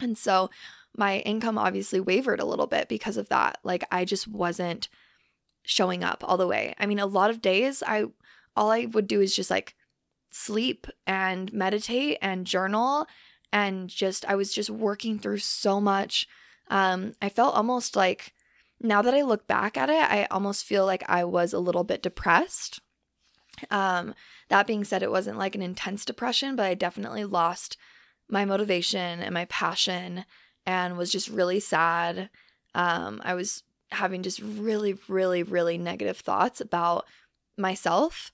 And 0.00 0.16
so 0.16 0.48
my 0.98 1.18
income 1.20 1.56
obviously 1.56 2.00
wavered 2.00 2.40
a 2.40 2.44
little 2.44 2.66
bit 2.66 2.88
because 2.88 3.16
of 3.16 3.28
that. 3.28 3.58
Like 3.62 3.84
I 3.90 4.04
just 4.04 4.26
wasn't 4.26 4.88
showing 5.62 6.02
up 6.02 6.24
all 6.26 6.36
the 6.36 6.46
way. 6.46 6.74
I 6.78 6.86
mean, 6.86 6.98
a 6.98 7.06
lot 7.06 7.30
of 7.30 7.40
days 7.40 7.82
I 7.86 8.06
all 8.56 8.72
I 8.72 8.86
would 8.86 9.06
do 9.06 9.20
is 9.20 9.34
just 9.34 9.50
like 9.50 9.76
sleep 10.30 10.88
and 11.06 11.52
meditate 11.52 12.18
and 12.20 12.46
journal 12.46 13.06
and 13.52 13.88
just 13.88 14.24
I 14.28 14.34
was 14.34 14.52
just 14.52 14.70
working 14.70 15.18
through 15.18 15.38
so 15.38 15.80
much. 15.80 16.26
Um 16.68 17.14
I 17.22 17.28
felt 17.28 17.54
almost 17.54 17.94
like 17.94 18.34
now 18.80 19.00
that 19.02 19.14
I 19.14 19.22
look 19.22 19.46
back 19.46 19.76
at 19.76 19.88
it, 19.88 20.10
I 20.10 20.26
almost 20.30 20.64
feel 20.64 20.84
like 20.84 21.04
I 21.08 21.24
was 21.24 21.52
a 21.52 21.58
little 21.58 21.84
bit 21.84 22.02
depressed. 22.02 22.80
Um, 23.72 24.14
that 24.50 24.68
being 24.68 24.84
said, 24.84 25.02
it 25.02 25.10
wasn't 25.10 25.38
like 25.38 25.56
an 25.56 25.62
intense 25.62 26.04
depression, 26.04 26.54
but 26.54 26.64
I 26.66 26.74
definitely 26.74 27.24
lost 27.24 27.76
my 28.28 28.44
motivation 28.44 29.20
and 29.20 29.34
my 29.34 29.46
passion 29.46 30.24
and 30.68 30.98
was 30.98 31.10
just 31.10 31.30
really 31.30 31.60
sad. 31.60 32.28
Um, 32.74 33.22
I 33.24 33.32
was 33.32 33.62
having 33.90 34.22
just 34.22 34.38
really, 34.38 34.98
really, 35.08 35.42
really 35.42 35.78
negative 35.78 36.18
thoughts 36.18 36.60
about 36.60 37.06
myself. 37.56 38.30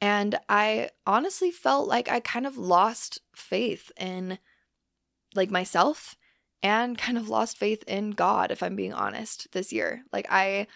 And 0.00 0.38
I 0.48 0.90
honestly 1.04 1.50
felt 1.50 1.88
like 1.88 2.08
I 2.08 2.20
kind 2.20 2.46
of 2.46 2.56
lost 2.56 3.18
faith 3.34 3.90
in 3.98 4.38
like 5.34 5.50
myself 5.50 6.14
and 6.62 6.96
kind 7.06 7.18
of 7.18 7.28
lost 7.28 7.58
faith 7.58 7.82
in 7.88 8.12
God, 8.12 8.52
if 8.52 8.62
I'm 8.62 8.76
being 8.76 8.92
honest, 8.92 9.48
this 9.50 9.72
year. 9.72 10.04
Like, 10.12 10.26
I 10.30 10.68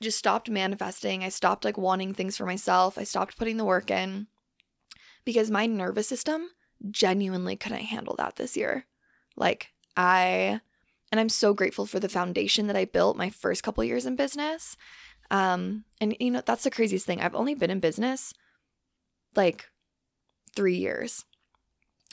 just 0.00 0.16
stopped 0.16 0.48
manifesting. 0.48 1.24
I 1.24 1.28
stopped 1.28 1.62
like 1.62 1.76
wanting 1.76 2.14
things 2.14 2.38
for 2.38 2.46
myself. 2.46 2.96
I 2.96 3.04
stopped 3.04 3.36
putting 3.36 3.58
the 3.58 3.66
work 3.66 3.90
in 3.90 4.28
because 5.26 5.50
my 5.50 5.66
nervous 5.66 6.08
system 6.08 6.48
genuinely 6.90 7.54
couldn't 7.54 7.80
handle 7.80 8.14
that 8.16 8.36
this 8.36 8.56
year. 8.56 8.86
Like, 9.36 9.72
I, 9.96 10.60
and 11.10 11.20
I'm 11.20 11.28
so 11.28 11.54
grateful 11.54 11.86
for 11.86 12.00
the 12.00 12.08
foundation 12.08 12.66
that 12.66 12.76
I 12.76 12.84
built 12.84 13.16
my 13.16 13.30
first 13.30 13.62
couple 13.62 13.84
years 13.84 14.06
in 14.06 14.16
business. 14.16 14.76
Um, 15.30 15.84
and 16.00 16.16
you 16.20 16.30
know, 16.30 16.42
that's 16.44 16.64
the 16.64 16.70
craziest 16.70 17.06
thing. 17.06 17.20
I've 17.20 17.34
only 17.34 17.54
been 17.54 17.70
in 17.70 17.80
business 17.80 18.32
like 19.34 19.70
three 20.54 20.76
years. 20.76 21.24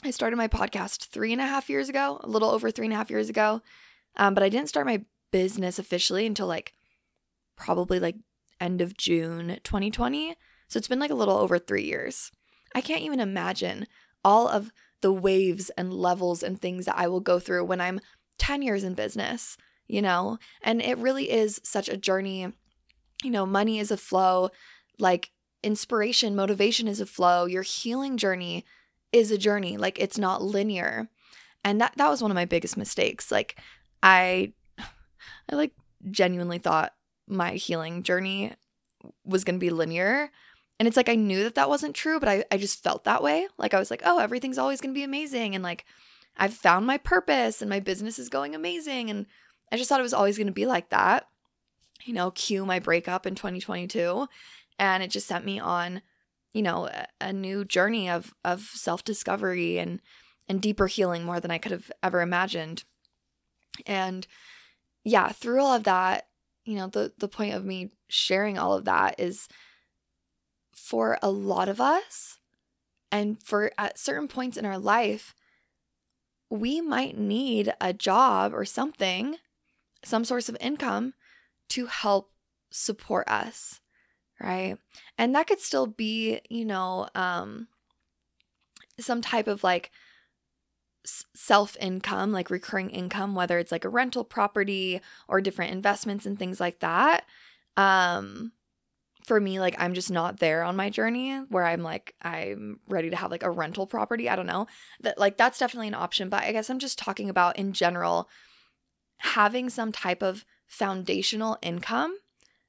I 0.02 0.10
started 0.10 0.36
my 0.36 0.48
podcast 0.48 1.06
three 1.06 1.32
and 1.32 1.40
a 1.40 1.46
half 1.46 1.70
years 1.70 1.88
ago, 1.88 2.20
a 2.22 2.28
little 2.28 2.50
over 2.50 2.70
three 2.70 2.86
and 2.86 2.92
a 2.92 2.96
half 2.96 3.10
years 3.10 3.30
ago. 3.30 3.62
Um, 4.16 4.34
but 4.34 4.42
I 4.42 4.48
didn't 4.48 4.68
start 4.68 4.86
my 4.86 5.02
business 5.32 5.78
officially 5.78 6.26
until 6.26 6.46
like 6.46 6.74
probably 7.56 7.98
like 7.98 8.16
end 8.60 8.80
of 8.80 8.96
June 8.96 9.58
2020. 9.64 10.34
So 10.68 10.78
it's 10.78 10.88
been 10.88 11.00
like 11.00 11.10
a 11.10 11.14
little 11.14 11.38
over 11.38 11.58
three 11.58 11.84
years. 11.84 12.30
I 12.74 12.80
can't 12.80 13.02
even 13.02 13.20
imagine 13.20 13.86
all 14.24 14.48
of 14.48 14.72
the 15.04 15.12
waves 15.12 15.70
and 15.76 15.92
levels 15.92 16.42
and 16.42 16.58
things 16.58 16.86
that 16.86 16.96
I 16.96 17.08
will 17.08 17.20
go 17.20 17.38
through 17.38 17.66
when 17.66 17.78
I'm 17.78 18.00
10 18.38 18.62
years 18.62 18.84
in 18.84 18.94
business, 18.94 19.58
you 19.86 20.00
know? 20.00 20.38
And 20.62 20.80
it 20.80 20.96
really 20.96 21.30
is 21.30 21.60
such 21.62 21.90
a 21.90 21.98
journey. 21.98 22.50
You 23.22 23.30
know, 23.30 23.44
money 23.44 23.78
is 23.78 23.90
a 23.90 23.98
flow, 23.98 24.48
like 24.98 25.30
inspiration, 25.62 26.34
motivation 26.34 26.88
is 26.88 27.02
a 27.02 27.06
flow, 27.06 27.44
your 27.44 27.60
healing 27.60 28.16
journey 28.16 28.64
is 29.12 29.30
a 29.30 29.36
journey. 29.36 29.76
Like 29.76 29.98
it's 29.98 30.16
not 30.16 30.40
linear. 30.40 31.10
And 31.62 31.78
that 31.82 31.92
that 31.96 32.08
was 32.08 32.22
one 32.22 32.30
of 32.30 32.34
my 32.34 32.46
biggest 32.46 32.78
mistakes. 32.78 33.30
Like 33.30 33.60
I 34.02 34.54
I 34.78 35.54
like 35.54 35.72
genuinely 36.10 36.58
thought 36.58 36.94
my 37.28 37.52
healing 37.52 38.04
journey 38.04 38.54
was 39.22 39.44
going 39.44 39.56
to 39.56 39.66
be 39.66 39.68
linear. 39.68 40.30
And 40.78 40.88
it's 40.88 40.96
like 40.96 41.08
I 41.08 41.14
knew 41.14 41.44
that 41.44 41.54
that 41.54 41.68
wasn't 41.68 41.94
true, 41.94 42.18
but 42.18 42.28
I 42.28 42.44
I 42.50 42.56
just 42.56 42.82
felt 42.82 43.04
that 43.04 43.22
way. 43.22 43.46
Like 43.58 43.74
I 43.74 43.78
was 43.78 43.90
like, 43.90 44.02
"Oh, 44.04 44.18
everything's 44.18 44.58
always 44.58 44.80
going 44.80 44.92
to 44.94 44.98
be 44.98 45.04
amazing." 45.04 45.54
And 45.54 45.62
like 45.62 45.84
I've 46.36 46.54
found 46.54 46.86
my 46.86 46.98
purpose 46.98 47.62
and 47.62 47.70
my 47.70 47.80
business 47.80 48.18
is 48.18 48.28
going 48.28 48.54
amazing 48.54 49.08
and 49.10 49.26
I 49.70 49.76
just 49.76 49.88
thought 49.88 50.00
it 50.00 50.04
was 50.04 50.14
always 50.14 50.36
going 50.36 50.48
to 50.48 50.52
be 50.52 50.66
like 50.66 50.90
that. 50.90 51.28
You 52.04 52.12
know, 52.12 52.30
cue 52.32 52.66
my 52.66 52.80
breakup 52.80 53.26
in 53.26 53.34
2022 53.34 54.26
and 54.78 55.02
it 55.02 55.10
just 55.10 55.26
sent 55.26 55.44
me 55.44 55.58
on 55.58 56.02
you 56.52 56.62
know 56.62 56.88
a, 57.20 57.32
new 57.32 57.64
journey 57.64 58.08
of 58.08 58.34
of 58.44 58.62
self-discovery 58.62 59.78
and 59.78 60.00
and 60.48 60.60
deeper 60.60 60.86
healing 60.86 61.24
more 61.24 61.40
than 61.40 61.50
I 61.50 61.58
could 61.58 61.72
have 61.72 61.90
ever 62.02 62.20
imagined. 62.20 62.84
And 63.86 64.26
yeah, 65.04 65.30
through 65.30 65.62
all 65.62 65.74
of 65.74 65.84
that, 65.84 66.28
you 66.64 66.76
know, 66.76 66.88
the 66.88 67.12
the 67.18 67.28
point 67.28 67.54
of 67.54 67.64
me 67.64 67.90
sharing 68.08 68.58
all 68.58 68.74
of 68.74 68.84
that 68.84 69.18
is 69.18 69.48
for 70.74 71.18
a 71.22 71.30
lot 71.30 71.68
of 71.68 71.80
us 71.80 72.38
and 73.10 73.42
for 73.42 73.72
at 73.78 73.98
certain 73.98 74.28
points 74.28 74.56
in 74.56 74.66
our 74.66 74.78
life, 74.78 75.34
we 76.50 76.80
might 76.80 77.16
need 77.16 77.72
a 77.80 77.92
job 77.92 78.52
or 78.54 78.64
something, 78.64 79.36
some 80.04 80.24
source 80.24 80.48
of 80.48 80.56
income 80.60 81.14
to 81.70 81.86
help 81.86 82.30
support 82.70 83.28
us 83.28 83.80
right? 84.40 84.76
And 85.16 85.34
that 85.34 85.46
could 85.46 85.60
still 85.60 85.86
be, 85.86 86.40
you 86.48 86.64
know, 86.64 87.08
um 87.14 87.68
some 89.00 89.20
type 89.22 89.48
of 89.48 89.64
like 89.64 89.90
self 91.04 91.76
income, 91.80 92.32
like 92.32 92.50
recurring 92.50 92.90
income, 92.90 93.34
whether 93.34 93.58
it's 93.58 93.72
like 93.72 93.84
a 93.84 93.88
rental 93.90 94.24
property 94.24 95.00
or 95.28 95.40
different 95.40 95.72
investments 95.72 96.26
and 96.26 96.38
things 96.38 96.60
like 96.60 96.80
that. 96.80 97.24
Um, 97.76 98.52
for 99.24 99.40
me, 99.40 99.58
like 99.58 99.74
I'm 99.78 99.94
just 99.94 100.10
not 100.10 100.38
there 100.38 100.62
on 100.62 100.76
my 100.76 100.90
journey 100.90 101.36
where 101.48 101.64
I'm 101.64 101.82
like, 101.82 102.14
I'm 102.22 102.80
ready 102.88 103.10
to 103.10 103.16
have 103.16 103.30
like 103.30 103.42
a 103.42 103.50
rental 103.50 103.86
property. 103.86 104.28
I 104.28 104.36
don't 104.36 104.46
know. 104.46 104.66
That 105.00 105.18
like 105.18 105.36
that's 105.36 105.58
definitely 105.58 105.88
an 105.88 105.94
option. 105.94 106.28
But 106.28 106.44
I 106.44 106.52
guess 106.52 106.68
I'm 106.68 106.78
just 106.78 106.98
talking 106.98 107.30
about 107.30 107.58
in 107.58 107.72
general 107.72 108.28
having 109.18 109.70
some 109.70 109.92
type 109.92 110.22
of 110.22 110.44
foundational 110.66 111.58
income 111.62 112.16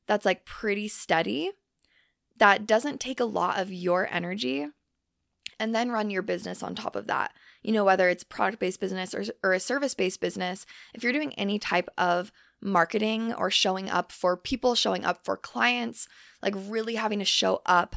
that's 0.08 0.26
like 0.26 0.46
pretty 0.46 0.88
steady 0.88 1.52
that 2.38 2.68
doesn't 2.68 3.00
take 3.00 3.20
a 3.20 3.26
lot 3.26 3.60
of 3.60 3.72
your 3.72 4.08
energy 4.12 4.68
and 5.60 5.74
then 5.74 5.92
run 5.92 6.10
your 6.10 6.22
business 6.22 6.62
on 6.62 6.76
top 6.76 6.96
of 6.96 7.08
that. 7.08 7.34
You 7.62 7.72
know, 7.72 7.86
whether 7.86 8.10
it's 8.10 8.24
product 8.24 8.60
based 8.60 8.80
business 8.80 9.14
or, 9.14 9.24
or 9.44 9.54
a 9.54 9.60
service 9.60 9.94
based 9.94 10.22
business, 10.22 10.66
if 10.94 11.04
you're 11.04 11.14
doing 11.14 11.34
any 11.34 11.60
type 11.60 11.90
of 11.98 12.32
marketing 12.66 13.34
or 13.34 13.50
showing 13.52 13.90
up 13.90 14.12
for 14.12 14.36
people, 14.36 14.76
showing 14.76 15.06
up 15.06 15.24
for 15.24 15.38
clients, 15.38 16.08
like 16.42 16.56
really 16.56 16.96
having 16.96 17.20
to 17.20 17.26
show 17.26 17.62
up 17.66 17.96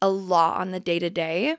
a 0.00 0.10
lot 0.10 0.60
on 0.60 0.72
the 0.72 0.80
day 0.80 0.98
to 0.98 1.08
day, 1.08 1.56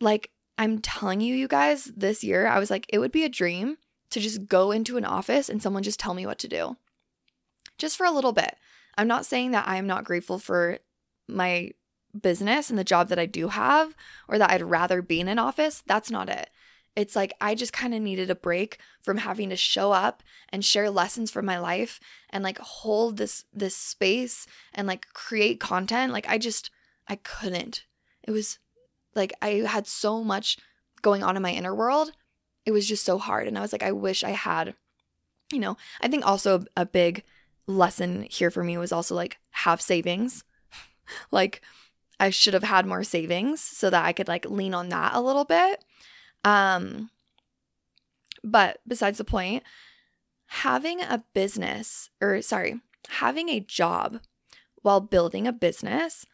like 0.00 0.30
I'm 0.58 0.78
telling 0.78 1.20
you, 1.20 1.34
you 1.34 1.48
guys, 1.48 1.86
this 1.96 2.22
year, 2.22 2.46
I 2.46 2.58
was 2.58 2.70
like, 2.70 2.86
it 2.88 2.98
would 2.98 3.10
be 3.10 3.24
a 3.24 3.28
dream 3.28 3.78
to 4.10 4.20
just 4.20 4.46
go 4.46 4.70
into 4.70 4.96
an 4.96 5.04
office 5.04 5.48
and 5.48 5.62
someone 5.62 5.82
just 5.82 5.98
tell 5.98 6.14
me 6.14 6.26
what 6.26 6.38
to 6.40 6.48
do. 6.48 6.76
Just 7.78 7.96
for 7.96 8.06
a 8.06 8.12
little 8.12 8.32
bit. 8.32 8.54
I'm 8.96 9.08
not 9.08 9.26
saying 9.26 9.50
that 9.50 9.66
I 9.66 9.76
am 9.76 9.88
not 9.88 10.04
grateful 10.04 10.38
for 10.38 10.78
my 11.26 11.70
business 12.20 12.70
and 12.70 12.78
the 12.78 12.84
job 12.84 13.08
that 13.08 13.18
I 13.18 13.26
do 13.26 13.48
have 13.48 13.96
or 14.28 14.38
that 14.38 14.50
I'd 14.50 14.62
rather 14.62 15.02
be 15.02 15.20
in 15.20 15.26
an 15.26 15.40
office. 15.40 15.82
That's 15.86 16.10
not 16.10 16.28
it. 16.28 16.50
It's 16.96 17.16
like 17.16 17.32
I 17.40 17.54
just 17.54 17.72
kind 17.72 17.94
of 17.94 18.00
needed 18.00 18.30
a 18.30 18.36
break 18.36 18.78
from 19.02 19.18
having 19.18 19.50
to 19.50 19.56
show 19.56 19.92
up 19.92 20.22
and 20.50 20.64
share 20.64 20.90
lessons 20.90 21.30
from 21.30 21.44
my 21.44 21.58
life 21.58 21.98
and 22.30 22.44
like 22.44 22.58
hold 22.58 23.16
this 23.16 23.44
this 23.52 23.76
space 23.76 24.46
and 24.72 24.86
like 24.86 25.06
create 25.12 25.58
content. 25.58 26.12
Like 26.12 26.28
I 26.28 26.38
just 26.38 26.70
I 27.08 27.16
couldn't. 27.16 27.84
It 28.22 28.30
was 28.30 28.58
like 29.14 29.32
I 29.42 29.64
had 29.66 29.86
so 29.86 30.22
much 30.22 30.56
going 31.02 31.22
on 31.22 31.36
in 31.36 31.42
my 31.42 31.52
inner 31.52 31.74
world. 31.74 32.12
It 32.64 32.70
was 32.70 32.88
just 32.88 33.04
so 33.04 33.18
hard 33.18 33.48
and 33.48 33.58
I 33.58 33.60
was 33.60 33.72
like 33.72 33.82
I 33.82 33.92
wish 33.92 34.22
I 34.22 34.30
had 34.30 34.74
you 35.52 35.60
know, 35.60 35.76
I 36.00 36.08
think 36.08 36.26
also 36.26 36.64
a 36.76 36.86
big 36.86 37.22
lesson 37.66 38.26
here 38.30 38.50
for 38.50 38.62
me 38.62 38.76
was 38.76 38.92
also 38.92 39.14
like 39.14 39.38
have 39.50 39.80
savings. 39.80 40.44
like 41.30 41.60
I 42.20 42.30
should 42.30 42.54
have 42.54 42.62
had 42.62 42.86
more 42.86 43.04
savings 43.04 43.60
so 43.60 43.90
that 43.90 44.04
I 44.04 44.12
could 44.12 44.28
like 44.28 44.48
lean 44.48 44.74
on 44.74 44.90
that 44.90 45.14
a 45.14 45.20
little 45.20 45.44
bit. 45.44 45.84
Um 46.44 47.10
but 48.42 48.80
besides 48.86 49.18
the 49.18 49.24
point, 49.24 49.62
having 50.46 51.00
a 51.00 51.24
business 51.32 52.10
or 52.20 52.42
sorry, 52.42 52.80
having 53.08 53.48
a 53.48 53.60
job 53.60 54.20
while 54.82 55.00
building 55.00 55.46
a 55.46 55.52
business 55.52 56.26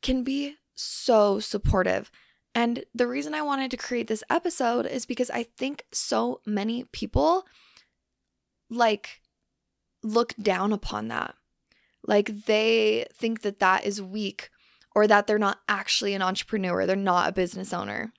can 0.00 0.22
be 0.22 0.56
so 0.74 1.40
supportive. 1.40 2.10
And 2.54 2.84
the 2.94 3.06
reason 3.06 3.34
I 3.34 3.42
wanted 3.42 3.70
to 3.72 3.76
create 3.76 4.06
this 4.06 4.24
episode 4.30 4.86
is 4.86 5.04
because 5.04 5.30
I 5.30 5.42
think 5.42 5.84
so 5.92 6.40
many 6.46 6.84
people 6.84 7.44
like 8.70 9.20
look 10.02 10.34
down 10.40 10.72
upon 10.72 11.08
that. 11.08 11.34
Like 12.06 12.44
they 12.46 13.06
think 13.12 13.42
that 13.42 13.58
that 13.58 13.84
is 13.84 14.00
weak 14.00 14.50
or 14.94 15.06
that 15.06 15.26
they're 15.26 15.38
not 15.38 15.58
actually 15.68 16.14
an 16.14 16.22
entrepreneur, 16.22 16.86
they're 16.86 16.96
not 16.96 17.28
a 17.28 17.32
business 17.32 17.72
owner. 17.72 18.12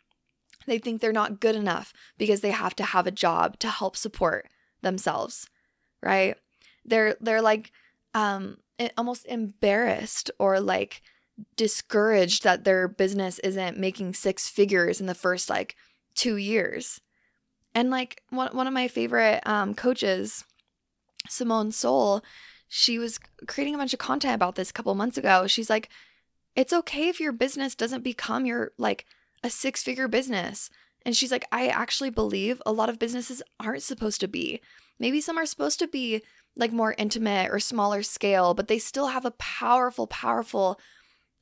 They 0.68 0.78
think 0.78 1.02
they're 1.02 1.12
not 1.12 1.40
good 1.40 1.56
enough 1.56 1.94
because 2.18 2.42
they 2.42 2.52
have 2.52 2.76
to 2.76 2.84
have 2.84 3.08
a 3.08 3.12
job 3.12 3.58
to 3.60 3.70
help 3.70 3.98
support 3.98 4.48
themselves, 4.82 5.50
right? 6.04 6.36
They're 6.86 7.16
they're 7.20 7.42
like 7.42 7.72
um 8.14 8.58
almost 8.98 9.26
embarrassed 9.26 10.30
or 10.38 10.60
like 10.60 11.02
discouraged 11.56 12.44
that 12.44 12.64
their 12.64 12.88
business 12.88 13.40
isn't 13.40 13.78
making 13.78 14.14
six 14.14 14.50
figures 14.50 15.00
in 15.00 15.08
the 15.08 15.16
first 15.16 15.50
like 15.50 15.76
2 16.16 16.36
years. 16.36 17.00
And 17.74 17.90
like 17.90 18.22
one 18.30 18.56
one 18.56 18.68
of 18.68 18.74
my 18.74 18.88
favorite 18.88 19.42
um 19.48 19.74
coaches 19.74 20.44
Simone 21.30 21.72
Soul, 21.72 22.24
she 22.68 23.00
was 23.00 23.20
creating 23.48 23.76
a 23.76 23.78
bunch 23.78 23.94
of 23.94 24.00
content 24.00 24.36
about 24.36 24.56
this 24.56 24.70
a 24.70 24.74
couple 24.74 24.94
months 24.96 25.18
ago. 25.18 25.48
She's 25.48 25.70
like, 25.70 25.90
it's 26.56 26.74
okay 26.74 27.08
if 27.10 27.20
your 27.20 27.32
business 27.32 27.76
doesn't 27.76 28.04
become 28.04 28.46
your 28.46 28.72
like 28.78 29.06
a 29.44 29.50
six 29.50 29.84
figure 29.84 30.08
business. 30.08 30.70
And 31.06 31.16
she's 31.16 31.32
like, 31.32 31.46
I 31.52 31.68
actually 31.68 32.10
believe 32.10 32.62
a 32.66 32.72
lot 32.72 32.90
of 32.90 33.00
businesses 33.00 33.42
aren't 33.60 33.84
supposed 33.84 34.20
to 34.22 34.28
be. 34.28 34.62
Maybe 35.00 35.22
some 35.22 35.38
are 35.38 35.46
supposed 35.46 35.80
to 35.80 35.88
be 35.88 36.22
like 36.56 36.72
more 36.72 36.96
intimate 36.98 37.50
or 37.52 37.60
smaller 37.60 38.04
scale, 38.04 38.54
but 38.54 38.68
they 38.68 38.80
still 38.80 39.08
have 39.08 39.26
a 39.26 39.32
powerful, 39.32 40.08
powerful 40.08 40.80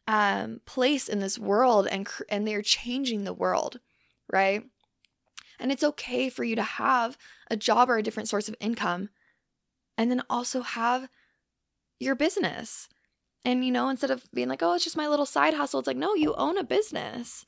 um, 0.08 0.62
place 0.66 1.08
in 1.08 1.20
this 1.20 1.40
world 1.40 1.88
and 1.88 2.08
and 2.30 2.48
they're 2.48 2.62
changing 2.62 3.24
the 3.24 3.34
world, 3.34 3.80
right? 4.32 4.64
And 5.60 5.72
it's 5.72 5.84
okay 5.84 6.30
for 6.30 6.44
you 6.44 6.56
to 6.58 6.64
have 6.64 7.18
a 7.50 7.56
job 7.56 7.90
or 7.90 7.98
a 7.98 8.04
different 8.04 8.30
source 8.30 8.48
of 8.48 8.56
income 8.60 9.10
and 9.98 10.12
then 10.12 10.22
also 10.30 10.62
have 10.62 11.10
your 12.00 12.16
business. 12.16 12.90
And, 13.44 13.64
you 13.64 13.72
know, 13.72 13.90
instead 13.90 14.12
of 14.12 14.26
being 14.34 14.50
like, 14.50 14.62
oh, 14.62 14.74
it's 14.74 14.84
just 14.84 14.98
my 14.98 15.08
little 15.08 15.26
side 15.26 15.54
hustle, 15.54 15.80
it's 15.80 15.88
like, 15.88 15.98
no, 15.98 16.14
you 16.14 16.34
own 16.36 16.58
a 16.58 16.64
business 16.64 17.46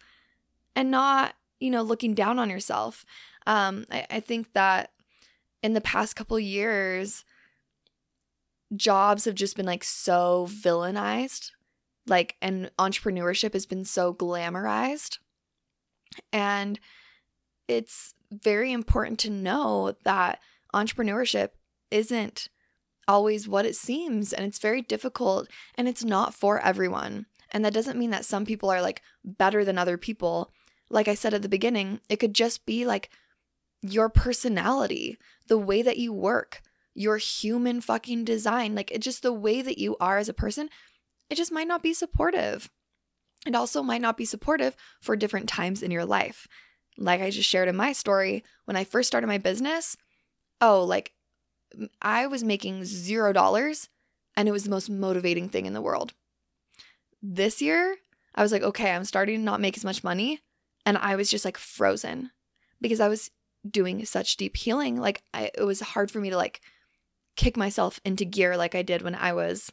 and 0.78 0.92
not, 0.92 1.34
you 1.60 1.72
know, 1.72 1.82
looking 1.82 2.14
down 2.14 2.38
on 2.38 2.52
yourself. 2.52 3.04
Um, 3.48 3.86
I, 3.92 4.06
I 4.12 4.20
think 4.20 4.54
that 4.54 4.92
in 5.64 5.74
the 5.74 5.82
past 5.82 6.16
couple 6.16 6.40
years, 6.40 7.26
jobs 8.76 9.26
have 9.26 9.34
just 9.34 9.58
been 9.58 9.66
like 9.66 9.84
so 9.84 10.48
villainized, 10.48 11.50
like, 12.06 12.36
and 12.44 12.70
entrepreneurship 12.78 13.54
has 13.54 13.66
been 13.66 13.86
so 13.86 14.14
glamorized. 14.14 15.18
And 16.32 16.80
it's 17.68 18.14
very 18.32 18.72
important 18.72 19.18
to 19.22 19.32
know 19.32 19.96
that 20.04 20.40
entrepreneurship 20.76 21.50
isn't 21.90 22.50
always 23.08 23.48
what 23.48 23.66
it 23.66 23.76
seems 23.76 24.32
and 24.32 24.46
it's 24.46 24.60
very 24.60 24.84
difficult 24.84 25.48
and 25.74 25.88
it's 25.88 26.04
not 26.04 26.36
for 26.36 26.60
everyone. 26.60 27.26
And 27.50 27.66
that 27.66 27.74
doesn't 27.74 27.98
mean 27.98 28.12
that 28.12 28.26
some 28.26 28.46
people 28.46 28.70
are 28.70 28.82
like 28.82 29.02
better 29.24 29.66
than 29.66 29.80
other 29.80 29.98
people. 29.98 30.52
Like 30.90 31.08
I 31.08 31.16
said 31.16 31.34
at 31.34 31.42
the 31.42 31.50
beginning, 31.50 32.00
it 32.10 32.18
could 32.18 32.34
just 32.34 32.66
be 32.66 32.86
like 32.86 33.10
your 33.82 34.10
personality, 34.10 35.18
the 35.48 35.58
way 35.58 35.82
that 35.82 35.98
you 35.98 36.14
work, 36.14 36.62
your 36.94 37.18
human 37.18 37.82
fucking 37.82 38.26
design, 38.26 38.74
like 38.74 38.92
it 38.92 39.02
just 39.02 39.22
the 39.22 39.34
way 39.34 39.62
that 39.62 39.78
you 39.78 39.96
are 40.00 40.18
as 40.18 40.30
a 40.30 40.34
person, 40.34 40.70
it 41.30 41.36
just 41.36 41.52
might 41.52 41.68
not 41.68 41.84
be 41.84 41.94
supportive. 41.94 42.70
It 43.46 43.56
also 43.56 43.84
might 43.84 44.02
not 44.02 44.18
be 44.18 44.26
supportive 44.26 44.76
for 45.02 45.16
different 45.16 45.48
times 45.48 45.84
in 45.84 45.92
your 45.92 46.06
life. 46.06 46.48
Like 46.98 47.22
I 47.22 47.30
just 47.30 47.48
shared 47.48 47.68
in 47.68 47.76
my 47.76 47.94
story, 47.94 48.44
when 48.66 48.76
I 48.76 48.84
first 48.84 49.08
started 49.08 49.28
my 49.28 49.38
business, 49.38 49.96
oh, 50.60 50.84
like 50.84 51.14
I 52.02 52.28
was 52.28 52.44
making 52.44 52.86
zero 52.86 53.32
dollars 53.32 53.90
and 54.36 54.48
it 54.48 54.52
was 54.52 54.64
the 54.64 54.70
most 54.70 54.90
motivating 54.90 55.50
thing 55.50 55.66
in 55.66 55.74
the 55.74 55.82
world. 55.82 56.14
This 57.22 57.62
year, 57.62 57.98
I 58.34 58.42
was 58.42 58.52
like, 58.52 58.64
okay, 58.64 58.92
I'm 58.92 59.06
starting 59.06 59.40
to 59.40 59.44
not 59.44 59.62
make 59.62 59.78
as 59.78 59.86
much 59.86 60.04
money. 60.04 60.42
And 60.88 60.98
I 60.98 61.18
was 61.18 61.30
just 61.30 61.44
like 61.44 61.58
frozen 61.58 62.32
because 62.80 63.02
I 63.02 63.10
was 63.10 63.30
doing 63.70 64.06
such 64.06 64.38
deep 64.38 64.56
healing. 64.56 64.96
Like, 64.96 65.22
I, 65.34 65.52
it 65.54 65.66
was 65.66 65.82
hard 65.82 66.10
for 66.10 66.22
me 66.22 66.30
to 66.30 66.38
like 66.38 66.62
kick 67.36 67.58
myself 67.58 68.00
into 68.06 68.24
gear 68.24 68.56
like 68.56 68.74
I 68.74 68.84
did 68.84 69.02
when 69.02 69.14
I 69.14 69.34
was, 69.34 69.70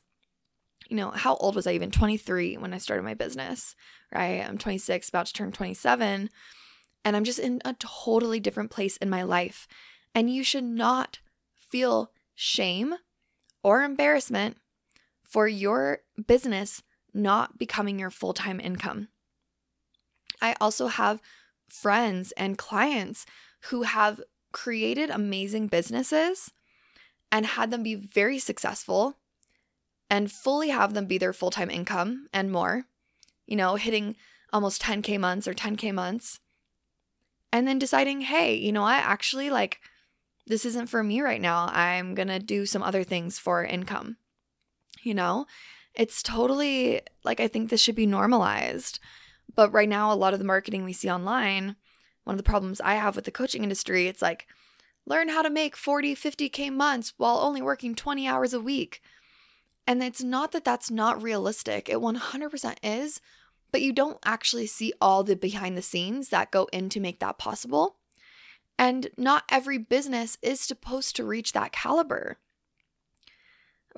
you 0.90 0.96
know, 0.96 1.12
how 1.12 1.37
old 1.37 1.55
was 1.55 1.68
I 1.68 1.72
even? 1.74 1.92
23 1.92 2.57
when 2.57 2.74
I 2.74 2.79
started 2.79 3.05
my 3.05 3.14
business, 3.14 3.77
right? 4.12 4.44
I'm 4.44 4.59
26, 4.59 5.09
about 5.09 5.27
to 5.27 5.33
turn 5.33 5.53
27. 5.53 6.31
And 7.05 7.16
I'm 7.16 7.22
just 7.22 7.38
in 7.38 7.62
a 7.64 7.74
totally 7.74 8.40
different 8.40 8.72
place 8.72 8.96
in 8.96 9.09
my 9.09 9.22
life. 9.22 9.68
And 10.16 10.29
you 10.29 10.42
should 10.42 10.64
not 10.64 11.20
feel 11.55 12.11
shame 12.35 12.96
or 13.62 13.85
embarrassment 13.85 14.57
for 15.22 15.46
your 15.46 16.00
business 16.27 16.83
not 17.14 17.57
becoming 17.57 18.00
your 18.00 18.11
full 18.11 18.35
time 18.35 18.59
income. 18.59 19.07
I 20.44 20.57
also 20.61 20.88
have 20.88 21.22
friends 21.68 22.33
and 22.33 22.59
clients 22.59 23.24
who 23.70 23.83
have 23.83 24.20
created 24.52 25.09
amazing 25.09 25.68
businesses 25.68 26.52
and 27.33 27.46
had 27.46 27.70
them 27.70 27.83
be 27.83 27.94
very 27.94 28.38
successful 28.38 29.16
and 30.11 30.30
fully 30.30 30.68
have 30.68 30.92
them 30.92 31.07
be 31.07 31.16
their 31.16 31.33
full 31.33 31.50
time 31.50 31.70
income 31.70 32.28
and 32.33 32.52
more, 32.52 32.85
you 33.46 33.57
know, 33.57 33.76
hitting 33.76 34.16
almost 34.52 34.83
10K 34.83 35.18
months 35.18 35.48
or 35.48 35.54
10K 35.54 35.92
months. 35.94 36.40
And 37.50 37.66
then 37.66 37.78
deciding, 37.78 38.20
hey, 38.20 38.54
you 38.54 38.70
know, 38.70 38.83
what, 38.83 39.02
actually 39.02 39.48
like 39.48 39.80
this 40.46 40.66
isn't 40.66 40.90
for 40.90 41.02
me 41.02 41.22
right 41.22 41.40
now. 41.40 41.70
I'm 41.72 42.14
going 42.14 42.28
to 42.28 42.38
do 42.38 42.66
some 42.66 42.83
other 42.83 43.02
things 43.02 43.38
for 43.38 43.64
income, 43.64 44.18
you 45.02 45.14
know? 45.14 45.46
it's 45.94 46.22
totally 46.22 47.00
like 47.22 47.40
I 47.40 47.48
think 47.48 47.70
this 47.70 47.80
should 47.80 47.94
be 47.94 48.07
normalized. 48.07 48.98
But 49.55 49.73
right 49.73 49.88
now, 49.88 50.12
a 50.12 50.14
lot 50.14 50.33
of 50.33 50.38
the 50.38 50.45
marketing 50.45 50.85
we 50.85 50.93
see 50.93 51.11
online, 51.11 51.77
one 52.25 52.35
of 52.35 52.38
the 52.38 52.43
problems 52.43 52.81
I 52.81 52.95
have 52.95 53.17
with 53.17 53.25
the 53.25 53.31
coaching 53.31 53.62
industry, 53.62 54.07
it's 54.07 54.23
like, 54.23 54.47
learn 55.07 55.29
how 55.29 55.43
to 55.43 55.51
make 55.51 55.77
40, 55.77 56.14
50K 56.14 56.73
months 56.73 57.14
while 57.17 57.38
only 57.38 57.62
working 57.62 57.95
20 57.95 58.27
hours 58.27 58.53
a 58.53 58.61
week. 58.61 59.01
And 59.87 60.03
it's 60.03 60.23
not 60.23 60.53
that 60.53 60.64
that's 60.64 60.90
not 60.90 61.23
realistic, 61.23 61.88
it 61.88 61.99
100% 61.99 62.77
is, 62.83 63.21
but 63.71 63.83
you 63.83 63.93
don't 63.93 64.19
actually 64.25 64.67
see 64.67 64.93
all 65.01 65.23
the 65.23 65.37
behind 65.37 65.77
the 65.77 65.83
scenes 65.83 66.31
that 66.31 66.51
go 66.51 66.69
in 66.73 66.88
to 66.90 67.01
make 67.01 67.21
that 67.21 67.38
possible. 67.38 67.97
And 68.79 69.11
not 69.17 69.45
every 69.51 69.79
business 69.79 70.38
is 70.43 70.61
supposed 70.61 71.17
to 71.17 71.25
reach 71.25 71.53
that 71.53 71.73
caliber. 71.73 72.38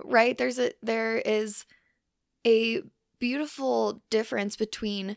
Right? 0.02 0.36
There's 0.36 0.58
a 0.58 0.72
there 0.82 1.18
is 1.18 1.64
a 2.46 2.82
beautiful 3.18 4.02
difference 4.10 4.56
between 4.56 5.16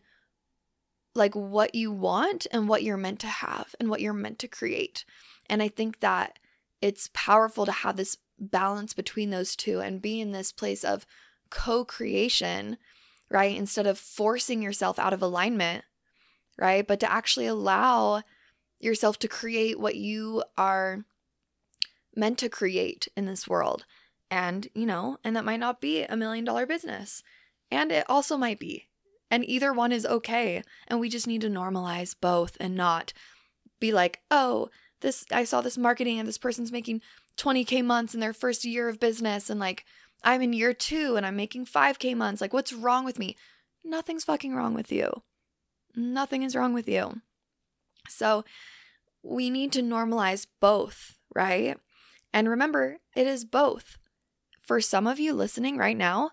like 1.20 1.36
what 1.36 1.76
you 1.76 1.92
want 1.92 2.48
and 2.52 2.68
what 2.68 2.82
you're 2.82 2.98
meant 2.98 3.20
to 3.20 3.28
have 3.28 3.76
and 3.80 3.90
what 3.90 4.02
you're 4.02 4.14
meant 4.14 4.40
to 4.40 4.48
create. 4.48 5.06
And 5.48 5.62
I 5.62 5.68
think 5.68 6.00
that 6.00 6.40
it's 6.82 7.10
powerful 7.14 7.66
to 7.66 7.72
have 7.72 7.98
this 7.98 8.18
balance 8.40 8.94
between 8.94 9.30
those 9.30 9.56
two 9.56 9.80
and 9.82 10.02
be 10.02 10.22
in 10.22 10.32
this 10.32 10.52
place 10.52 10.84
of 10.84 11.06
co 11.50 11.86
creation, 11.86 12.78
right? 13.30 13.56
Instead 13.56 13.86
of 13.86 14.00
forcing 14.00 14.62
yourself 14.62 14.98
out 14.98 15.14
of 15.14 15.22
alignment, 15.22 15.84
right? 16.58 16.88
But 16.88 17.00
to 17.02 17.12
actually 17.12 17.48
allow 17.48 18.24
yourself 18.80 19.20
to 19.20 19.28
create 19.28 19.80
what 19.80 19.96
you 19.96 20.44
are 20.58 21.06
meant 22.16 22.38
to 22.40 22.50
create 22.50 23.08
in 23.16 23.26
this 23.26 23.48
world. 23.48 23.86
And, 24.32 24.68
you 24.74 24.86
know, 24.86 25.18
and 25.24 25.36
that 25.36 25.46
might 25.46 25.60
not 25.60 25.82
be 25.82 26.04
a 26.04 26.16
million 26.16 26.46
dollar 26.46 26.66
business. 26.66 27.24
And 27.72 27.92
it 27.92 28.06
also 28.10 28.38
might 28.38 28.60
be. 28.60 28.89
And 29.32 29.48
either 29.48 29.72
one 29.72 29.92
is 29.92 30.06
okay. 30.06 30.64
And 30.88 31.00
we 31.00 31.10
just 31.10 31.28
need 31.28 31.42
to 31.42 31.50
normalize 31.50 32.16
both 32.20 32.58
and 32.60 32.76
not 32.76 33.14
be 33.80 33.92
like, 33.92 34.22
oh, 34.32 34.70
this, 35.02 35.26
I 35.32 35.44
saw 35.44 35.62
this 35.62 35.78
marketing 35.78 36.20
and 36.20 36.28
this 36.28 36.38
person's 36.38 36.72
making 36.72 37.02
20K 37.38 37.84
months 37.84 38.14
in 38.14 38.20
their 38.20 38.34
first 38.34 38.66
year 38.66 38.90
of 38.90 39.00
business. 39.00 39.50
And 39.50 39.60
like, 39.60 39.86
I'm 40.24 40.42
in 40.42 40.54
year 40.54 40.74
two 40.74 41.16
and 41.16 41.26
I'm 41.26 41.36
making 41.36 41.66
5K 41.66 42.16
months. 42.16 42.42
Like, 42.42 42.54
what's 42.54 42.74
wrong 42.74 43.06
with 43.06 43.20
me? 43.20 43.38
Nothing's 43.84 44.26
fucking 44.26 44.56
wrong 44.56 44.74
with 44.74 44.92
you. 44.92 45.24
Nothing 45.96 46.44
is 46.44 46.56
wrong 46.56 46.74
with 46.74 46.88
you. 46.88 47.22
So 48.08 48.44
we 49.24 49.50
need 49.50 49.72
to 49.74 49.82
normalize 49.82 50.48
both, 50.60 51.18
right? 51.34 51.78
And 52.34 52.50
remember, 52.50 52.98
it 53.16 53.28
is 53.28 53.46
both. 53.46 53.98
For 54.62 54.82
some 54.82 55.08
of 55.08 55.20
you 55.20 55.34
listening 55.34 55.78
right 55.78 55.98
now, 55.98 56.32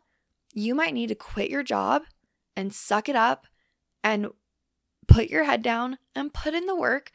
you 0.53 0.75
might 0.75 0.95
need 0.95 1.09
to 1.09 1.15
quit 1.15 1.51
your 1.51 1.63
job 1.63 2.03
and 2.57 2.75
suck 2.75 3.09
it 3.09 3.17
up 3.17 3.47
and 4.03 4.29
put 5.07 5.29
your 5.29 5.45
head 5.45 5.63
down 5.63 5.99
and 6.15 6.35
put 6.35 6.55
in 6.55 6.67
the 6.67 6.77
work 6.77 7.13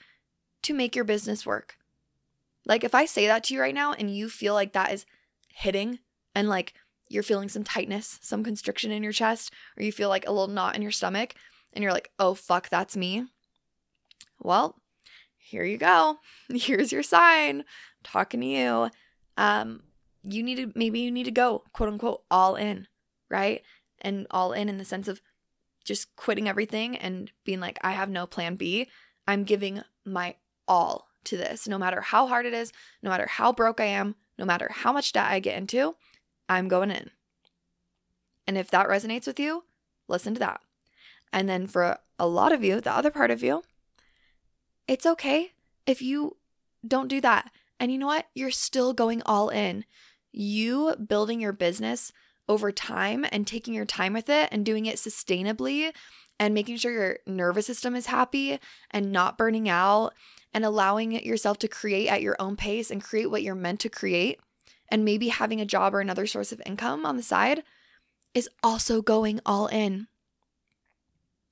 to 0.64 0.74
make 0.74 0.96
your 0.96 1.06
business 1.06 1.46
work. 1.46 1.78
Like, 2.66 2.84
if 2.84 2.94
I 2.94 3.06
say 3.06 3.28
that 3.28 3.46
to 3.46 3.54
you 3.54 3.62
right 3.62 3.74
now 3.74 3.94
and 3.94 4.16
you 4.16 4.30
feel 4.30 4.54
like 4.54 4.74
that 4.74 4.94
is 4.94 5.06
hitting 5.48 6.00
and 6.36 6.48
like 6.48 6.74
you're 7.10 7.24
feeling 7.24 7.50
some 7.50 7.64
tightness, 7.64 8.20
some 8.22 8.44
constriction 8.44 8.92
in 8.92 9.04
your 9.04 9.12
chest, 9.12 9.52
or 9.78 9.84
you 9.84 9.92
feel 9.92 10.10
like 10.10 10.28
a 10.28 10.32
little 10.32 10.48
knot 10.48 10.76
in 10.76 10.82
your 10.82 10.92
stomach, 10.92 11.34
and 11.74 11.84
you're 11.84 11.94
like, 11.94 12.12
oh, 12.20 12.34
fuck, 12.34 12.70
that's 12.70 12.96
me. 12.96 13.26
Well, 14.40 14.78
here 15.38 15.64
you 15.64 15.78
go. 15.78 16.20
Here's 16.50 16.92
your 16.92 17.04
sign. 17.04 17.60
I'm 17.60 17.66
talking 18.04 18.42
to 18.42 18.48
you. 18.48 18.90
Um, 19.38 19.84
you 20.24 20.44
need 20.44 20.56
to, 20.56 20.72
maybe 20.76 21.00
you 21.00 21.12
need 21.12 21.26
to 21.26 21.32
go, 21.32 21.64
quote 21.74 21.90
unquote, 21.90 22.24
all 22.32 22.56
in, 22.56 22.88
right? 23.30 23.62
And 24.00 24.28
all 24.32 24.54
in 24.54 24.70
in 24.70 24.78
the 24.78 24.86
sense 24.86 25.08
of 25.08 25.22
just 25.92 26.16
quitting 26.16 26.48
everything 26.48 26.96
and 26.96 27.32
being 27.44 27.60
like, 27.60 27.78
I 27.82 27.92
have 27.92 28.10
no 28.10 28.26
plan 28.26 28.56
B. 28.56 28.88
I'm 29.28 29.44
giving 29.44 29.82
my 30.06 30.36
all 30.70 31.10
to 31.26 31.36
this, 31.36 31.68
no 31.68 31.78
matter 31.78 32.00
how 32.00 32.28
hard 32.28 32.46
it 32.46 32.54
is, 32.54 32.72
no 33.04 33.10
matter 33.10 33.28
how 33.28 33.52
broke 33.52 33.82
I 33.82 33.86
am, 33.86 34.16
no 34.38 34.46
matter 34.46 34.70
how 34.72 34.94
much 34.94 35.12
debt 35.12 35.26
I 35.26 35.40
get 35.40 35.58
into, 35.58 35.96
I'm 36.48 36.70
going 36.70 36.92
in. 36.92 37.12
And 38.48 38.58
if 38.58 38.72
that 38.72 38.88
resonates 38.88 39.28
with 39.28 39.38
you, 39.38 39.66
listen 40.08 40.34
to 40.34 40.40
that. 40.40 40.62
And 41.34 41.50
then 41.50 41.68
for 41.68 41.98
a 42.18 42.26
lot 42.26 42.54
of 42.54 42.64
you, 42.64 42.80
the 42.80 42.96
other 42.96 43.12
part 43.12 43.32
of 43.32 43.44
you, 43.44 43.64
it's 44.88 45.06
okay 45.06 45.52
if 45.86 46.02
you 46.02 46.38
don't 46.88 47.10
do 47.10 47.20
that. 47.20 47.52
And 47.82 47.92
you 47.92 47.98
know 47.98 48.08
what? 48.08 48.28
You're 48.34 48.50
still 48.50 48.94
going 48.94 49.22
all 49.26 49.50
in. 49.50 49.84
You 50.32 50.96
building 50.96 51.42
your 51.42 51.54
business 51.54 52.14
over 52.48 52.72
time 52.72 53.26
and 53.32 53.46
taking 53.46 53.74
your 53.74 53.86
time 53.86 54.14
with 54.14 54.30
it 54.30 54.50
and 54.52 54.66
doing 54.66 54.86
it 54.86 54.98
sustainably 54.98 55.92
and 56.40 56.54
making 56.54 56.78
sure 56.78 56.92
your 56.92 57.20
nervous 57.28 57.68
system 57.68 57.96
is 57.96 58.08
happy 58.08 58.60
and 58.90 59.12
not 59.12 59.38
burning 59.38 59.70
out 59.70 60.14
and 60.54 60.66
allowing 60.66 61.12
yourself 61.12 61.58
to 61.60 61.68
create 61.68 62.08
at 62.08 62.22
your 62.22 62.36
own 62.40 62.56
pace 62.56 62.92
and 62.92 63.04
create 63.04 63.30
what 63.30 63.44
you're 63.44 63.56
meant 63.56 63.80
to 63.80 63.90
create 63.90 64.40
and 64.90 65.06
maybe 65.06 65.30
having 65.30 65.62
a 65.62 65.66
job 65.66 65.96
or 65.96 66.02
another 66.02 66.28
source 66.28 66.52
of 66.52 66.62
income 66.66 67.06
on 67.06 67.16
the 67.16 67.24
side 67.24 67.64
is 68.34 68.50
also 68.62 69.02
going 69.02 69.40
all 69.46 69.68
in. 69.68 70.08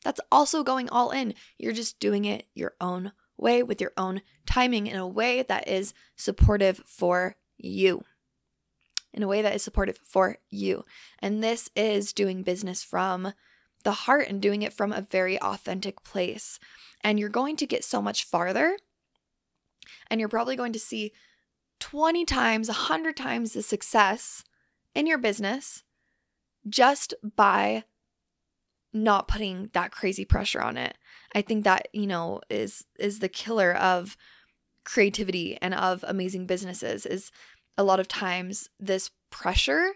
That's 0.04 0.22
also 0.32 0.64
going 0.64 0.90
all 0.90 1.12
in. 1.12 1.34
You're 1.58 1.74
just 1.74 2.00
doing 2.00 2.26
it 2.26 2.46
your 2.54 2.74
own 2.80 3.12
way 3.38 3.64
with 3.64 3.80
your 3.82 3.94
own 3.98 4.22
timing 4.46 4.88
in 4.88 4.98
a 4.98 5.08
way 5.08 5.44
that 5.44 5.68
is 5.68 5.94
supportive 6.16 6.82
for 6.86 7.36
you. 7.58 8.04
In 9.14 9.24
a 9.24 9.28
way 9.28 9.42
that 9.42 9.56
is 9.56 9.64
supportive 9.64 10.00
for 10.04 10.38
you. 10.50 10.86
And 11.20 11.44
this 11.44 11.70
is 11.76 12.14
doing 12.14 12.44
business 12.44 12.84
from 12.84 13.34
the 13.84 13.92
heart 13.92 14.28
and 14.28 14.42
doing 14.42 14.62
it 14.62 14.74
from 14.74 14.92
a 14.92 15.02
very 15.02 15.42
authentic 15.42 16.04
place. 16.04 16.60
And 17.04 17.20
you're 17.20 17.30
going 17.30 17.56
to 17.58 17.66
get 17.66 17.84
so 17.84 18.02
much 18.02 18.24
farther. 18.24 18.78
And 20.12 20.20
you're 20.20 20.30
probably 20.30 20.56
going 20.56 20.74
to 20.74 20.80
see 20.80 21.12
20 21.80 22.26
times, 22.26 22.68
100 22.68 23.16
times 23.16 23.54
the 23.54 23.64
success 23.64 24.44
in 24.94 25.08
your 25.08 25.18
business 25.18 25.84
just 26.68 27.14
by 27.36 27.84
not 28.92 29.28
putting 29.28 29.70
that 29.74 29.92
crazy 29.92 30.26
pressure 30.26 30.62
on 30.62 30.78
it. 30.78 30.98
I 31.34 31.42
think 31.42 31.64
that, 31.64 31.88
you 31.94 32.08
know, 32.08 32.42
is 32.50 32.86
is 32.98 33.20
the 33.20 33.30
killer 33.30 33.74
of 33.74 34.18
creativity 34.84 35.58
and 35.62 35.74
of 35.74 36.04
amazing 36.08 36.48
businesses 36.48 37.06
is 37.06 37.32
a 37.80 37.84
lot 37.84 38.00
of 38.00 38.08
times 38.08 38.70
this 38.80 39.10
pressure 39.30 39.94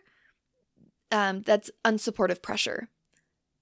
um 1.12 1.42
that's 1.42 1.70
unsupportive 1.84 2.42
pressure. 2.42 2.90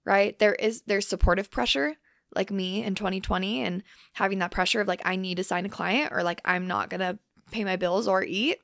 Right? 0.06 0.38
There 0.40 0.56
is 0.56 0.84
there's 0.88 1.08
supportive 1.08 1.50
pressure 1.50 1.96
like 2.34 2.50
me 2.50 2.84
in 2.84 2.96
2020 2.96 3.62
and 3.62 3.84
having 4.14 4.40
that 4.40 4.52
pressure 4.52 4.80
of 4.80 4.88
like 4.88 5.02
I 5.04 5.16
need 5.16 5.36
to 5.38 5.44
sign 5.44 5.66
a 5.66 5.70
client 5.70 6.14
or 6.14 6.24
like 6.24 6.40
I'm 6.46 6.68
not 6.68 6.90
to 6.92 7.20
pay 7.52 7.64
my 7.64 7.76
bills 7.76 8.08
or 8.08 8.24
eat. 8.24 8.60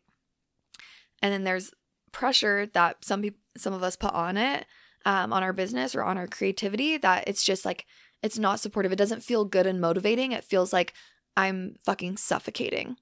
And 1.22 1.34
then 1.34 1.44
there's 1.44 1.72
pressure 2.12 2.68
that 2.74 3.04
some 3.04 3.22
people 3.22 3.40
some 3.58 3.74
of 3.74 3.82
us 3.82 3.96
put 3.96 4.14
on 4.14 4.38
it 4.38 4.66
um, 5.06 5.34
on 5.34 5.42
our 5.42 5.54
business 5.54 5.96
or 5.96 6.04
on 6.04 6.18
our 6.18 6.28
creativity 6.28 6.98
that 6.98 7.28
it's 7.28 7.44
just 7.44 7.66
like 7.66 7.88
it's 8.22 8.38
not 8.38 8.60
supportive. 8.60 8.92
It 8.92 8.98
doesn't 8.98 9.24
feel 9.24 9.46
good 9.46 9.66
and 9.66 9.82
motivating. 9.82 10.32
It 10.32 10.44
feels 10.44 10.72
like 10.72 10.94
I'm 11.36 11.76
fucking 11.84 12.18
suffocating. 12.18 12.98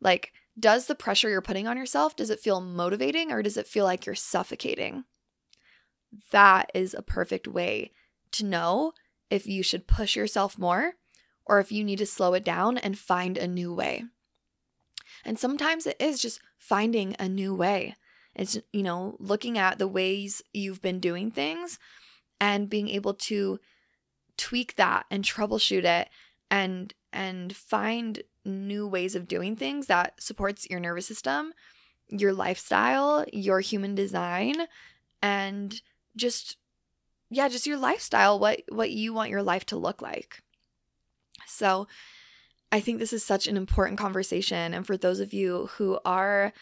Like, 0.00 0.32
does 0.58 0.86
the 0.86 0.94
pressure 0.94 1.28
you're 1.28 1.40
putting 1.40 1.66
on 1.66 1.76
yourself, 1.76 2.16
does 2.16 2.30
it 2.30 2.40
feel 2.40 2.60
motivating 2.60 3.32
or 3.32 3.42
does 3.42 3.56
it 3.56 3.66
feel 3.66 3.84
like 3.84 4.06
you're 4.06 4.14
suffocating? 4.14 5.04
That 6.30 6.70
is 6.74 6.94
a 6.94 7.02
perfect 7.02 7.48
way 7.48 7.92
to 8.32 8.44
know 8.44 8.92
if 9.30 9.46
you 9.46 9.62
should 9.62 9.86
push 9.86 10.14
yourself 10.14 10.58
more 10.58 10.94
or 11.44 11.58
if 11.58 11.72
you 11.72 11.84
need 11.84 11.98
to 11.98 12.06
slow 12.06 12.34
it 12.34 12.44
down 12.44 12.78
and 12.78 12.98
find 12.98 13.36
a 13.36 13.48
new 13.48 13.74
way. 13.74 14.04
And 15.24 15.38
sometimes 15.38 15.86
it 15.86 15.96
is 15.98 16.20
just 16.20 16.40
finding 16.58 17.16
a 17.18 17.28
new 17.28 17.54
way. 17.54 17.96
It's, 18.34 18.58
you 18.72 18.82
know, 18.82 19.16
looking 19.18 19.58
at 19.58 19.78
the 19.78 19.88
ways 19.88 20.42
you've 20.52 20.82
been 20.82 21.00
doing 21.00 21.30
things 21.30 21.78
and 22.40 22.70
being 22.70 22.88
able 22.88 23.14
to 23.14 23.58
tweak 24.36 24.76
that 24.76 25.06
and 25.10 25.24
troubleshoot 25.24 25.84
it 25.84 26.08
and 26.50 26.92
and 27.12 27.54
find 27.54 28.22
new 28.44 28.86
ways 28.86 29.14
of 29.14 29.28
doing 29.28 29.56
things 29.56 29.86
that 29.86 30.22
supports 30.22 30.68
your 30.68 30.80
nervous 30.80 31.06
system, 31.06 31.52
your 32.08 32.32
lifestyle, 32.32 33.24
your 33.32 33.60
human 33.60 33.94
design 33.94 34.54
and 35.22 35.80
just 36.16 36.56
yeah, 37.30 37.48
just 37.48 37.66
your 37.66 37.78
lifestyle, 37.78 38.38
what 38.38 38.62
what 38.68 38.90
you 38.90 39.12
want 39.12 39.30
your 39.30 39.42
life 39.42 39.66
to 39.66 39.76
look 39.76 40.02
like. 40.02 40.42
So, 41.46 41.88
I 42.70 42.80
think 42.80 42.98
this 42.98 43.12
is 43.12 43.24
such 43.24 43.46
an 43.46 43.56
important 43.56 43.98
conversation 43.98 44.74
and 44.74 44.86
for 44.86 44.96
those 44.96 45.20
of 45.20 45.32
you 45.32 45.68
who 45.76 45.98
are 46.04 46.52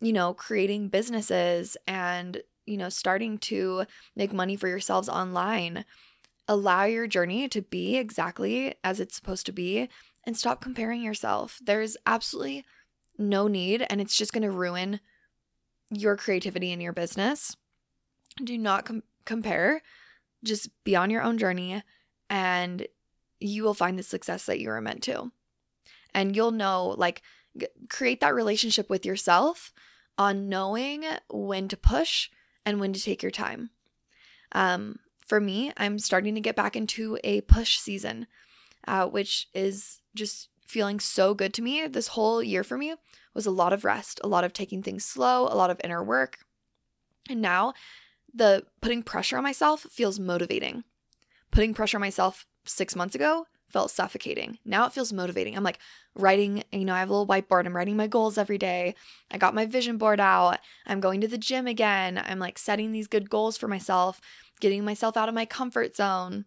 you 0.00 0.12
know, 0.12 0.34
creating 0.34 0.88
businesses 0.88 1.76
and, 1.86 2.42
you 2.66 2.76
know, 2.76 2.88
starting 2.88 3.38
to 3.38 3.84
make 4.14 4.32
money 4.32 4.56
for 4.56 4.68
yourselves 4.68 5.08
online. 5.08 5.84
Allow 6.48 6.84
your 6.84 7.06
journey 7.06 7.48
to 7.48 7.62
be 7.62 7.96
exactly 7.96 8.74
as 8.84 9.00
it's 9.00 9.16
supposed 9.16 9.46
to 9.46 9.52
be 9.52 9.88
and 10.26 10.36
stop 10.36 10.60
comparing 10.60 11.02
yourself. 11.02 11.58
There's 11.62 11.96
absolutely 12.04 12.64
no 13.16 13.48
need, 13.48 13.86
and 13.88 14.00
it's 14.00 14.16
just 14.16 14.32
going 14.32 14.42
to 14.42 14.50
ruin 14.50 15.00
your 15.90 16.16
creativity 16.16 16.72
in 16.72 16.80
your 16.80 16.92
business. 16.92 17.56
do 18.42 18.58
not 18.58 18.84
com- 18.84 19.02
compare. 19.24 19.82
Just 20.44 20.68
be 20.84 20.94
on 20.96 21.10
your 21.10 21.22
own 21.22 21.38
journey 21.38 21.82
and 22.28 22.86
you 23.40 23.62
will 23.62 23.74
find 23.74 23.98
the 23.98 24.02
success 24.02 24.46
that 24.46 24.60
you 24.60 24.70
are 24.70 24.80
meant 24.80 25.02
to. 25.04 25.30
And 26.14 26.34
you'll 26.34 26.50
know, 26.50 26.94
like, 26.96 27.22
g- 27.56 27.66
create 27.88 28.20
that 28.20 28.34
relationship 28.34 28.90
with 28.90 29.06
yourself 29.06 29.72
on 30.18 30.48
knowing 30.48 31.04
when 31.28 31.68
to 31.68 31.76
push 31.76 32.30
and 32.64 32.80
when 32.80 32.92
to 32.92 33.02
take 33.02 33.22
your 33.22 33.30
time. 33.30 33.70
Um, 34.52 34.98
for 35.26 35.40
me, 35.40 35.72
I'm 35.76 35.98
starting 35.98 36.34
to 36.34 36.40
get 36.40 36.56
back 36.56 36.76
into 36.76 37.18
a 37.22 37.42
push 37.42 37.78
season, 37.78 38.26
uh, 38.86 39.06
which 39.06 39.48
is 39.54 40.00
just 40.16 40.48
feeling 40.66 40.98
so 40.98 41.34
good 41.34 41.54
to 41.54 41.62
me. 41.62 41.86
This 41.86 42.08
whole 42.08 42.42
year 42.42 42.64
for 42.64 42.76
me 42.76 42.94
was 43.34 43.46
a 43.46 43.50
lot 43.50 43.72
of 43.72 43.84
rest, 43.84 44.20
a 44.24 44.28
lot 44.28 44.44
of 44.44 44.52
taking 44.52 44.82
things 44.82 45.04
slow, 45.04 45.42
a 45.42 45.54
lot 45.54 45.70
of 45.70 45.80
inner 45.84 46.02
work. 46.02 46.38
And 47.30 47.40
now 47.40 47.74
the 48.34 48.64
putting 48.80 49.02
pressure 49.02 49.36
on 49.36 49.42
myself 49.42 49.86
feels 49.90 50.18
motivating. 50.18 50.84
Putting 51.50 51.74
pressure 51.74 51.96
on 51.98 52.02
myself 52.02 52.46
six 52.64 52.96
months 52.96 53.14
ago 53.14 53.46
felt 53.68 53.90
suffocating. 53.90 54.58
Now 54.64 54.86
it 54.86 54.92
feels 54.92 55.12
motivating. 55.12 55.56
I'm 55.56 55.64
like 55.64 55.78
writing, 56.14 56.62
you 56.72 56.84
know, 56.84 56.94
I 56.94 57.00
have 57.00 57.10
a 57.10 57.12
little 57.12 57.26
whiteboard. 57.26 57.66
I'm 57.66 57.76
writing 57.76 57.96
my 57.96 58.06
goals 58.06 58.38
every 58.38 58.58
day. 58.58 58.94
I 59.30 59.38
got 59.38 59.54
my 59.54 59.66
vision 59.66 59.98
board 59.98 60.20
out. 60.20 60.58
I'm 60.86 61.00
going 61.00 61.20
to 61.20 61.28
the 61.28 61.38
gym 61.38 61.66
again. 61.66 62.22
I'm 62.24 62.38
like 62.38 62.58
setting 62.58 62.92
these 62.92 63.08
good 63.08 63.28
goals 63.28 63.56
for 63.56 63.68
myself, 63.68 64.20
getting 64.60 64.84
myself 64.84 65.16
out 65.16 65.28
of 65.28 65.34
my 65.34 65.44
comfort 65.44 65.96
zone. 65.96 66.44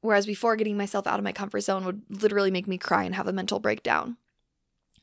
Whereas 0.00 0.26
before, 0.26 0.56
getting 0.56 0.76
myself 0.76 1.06
out 1.06 1.18
of 1.18 1.24
my 1.24 1.32
comfort 1.32 1.60
zone 1.60 1.84
would 1.84 2.02
literally 2.08 2.50
make 2.50 2.68
me 2.68 2.78
cry 2.78 3.04
and 3.04 3.14
have 3.14 3.26
a 3.26 3.32
mental 3.32 3.58
breakdown. 3.58 4.16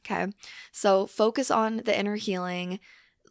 Okay. 0.05 0.31
So 0.71 1.05
focus 1.07 1.49
on 1.49 1.77
the 1.77 1.97
inner 1.97 2.15
healing. 2.15 2.79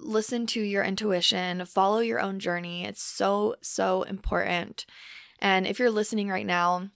Listen 0.00 0.44
to 0.48 0.61
your 0.61 0.83
intuition, 0.83 1.64
follow 1.66 2.00
your 2.00 2.20
own 2.20 2.40
journey. 2.40 2.85
It's 2.85 3.03
so, 3.03 3.55
so 3.62 4.03
important. 4.03 4.85
And 5.38 5.66
if 5.66 5.79
you're 5.79 5.90
listening 5.90 6.29
right 6.29 6.44
now 6.44 6.90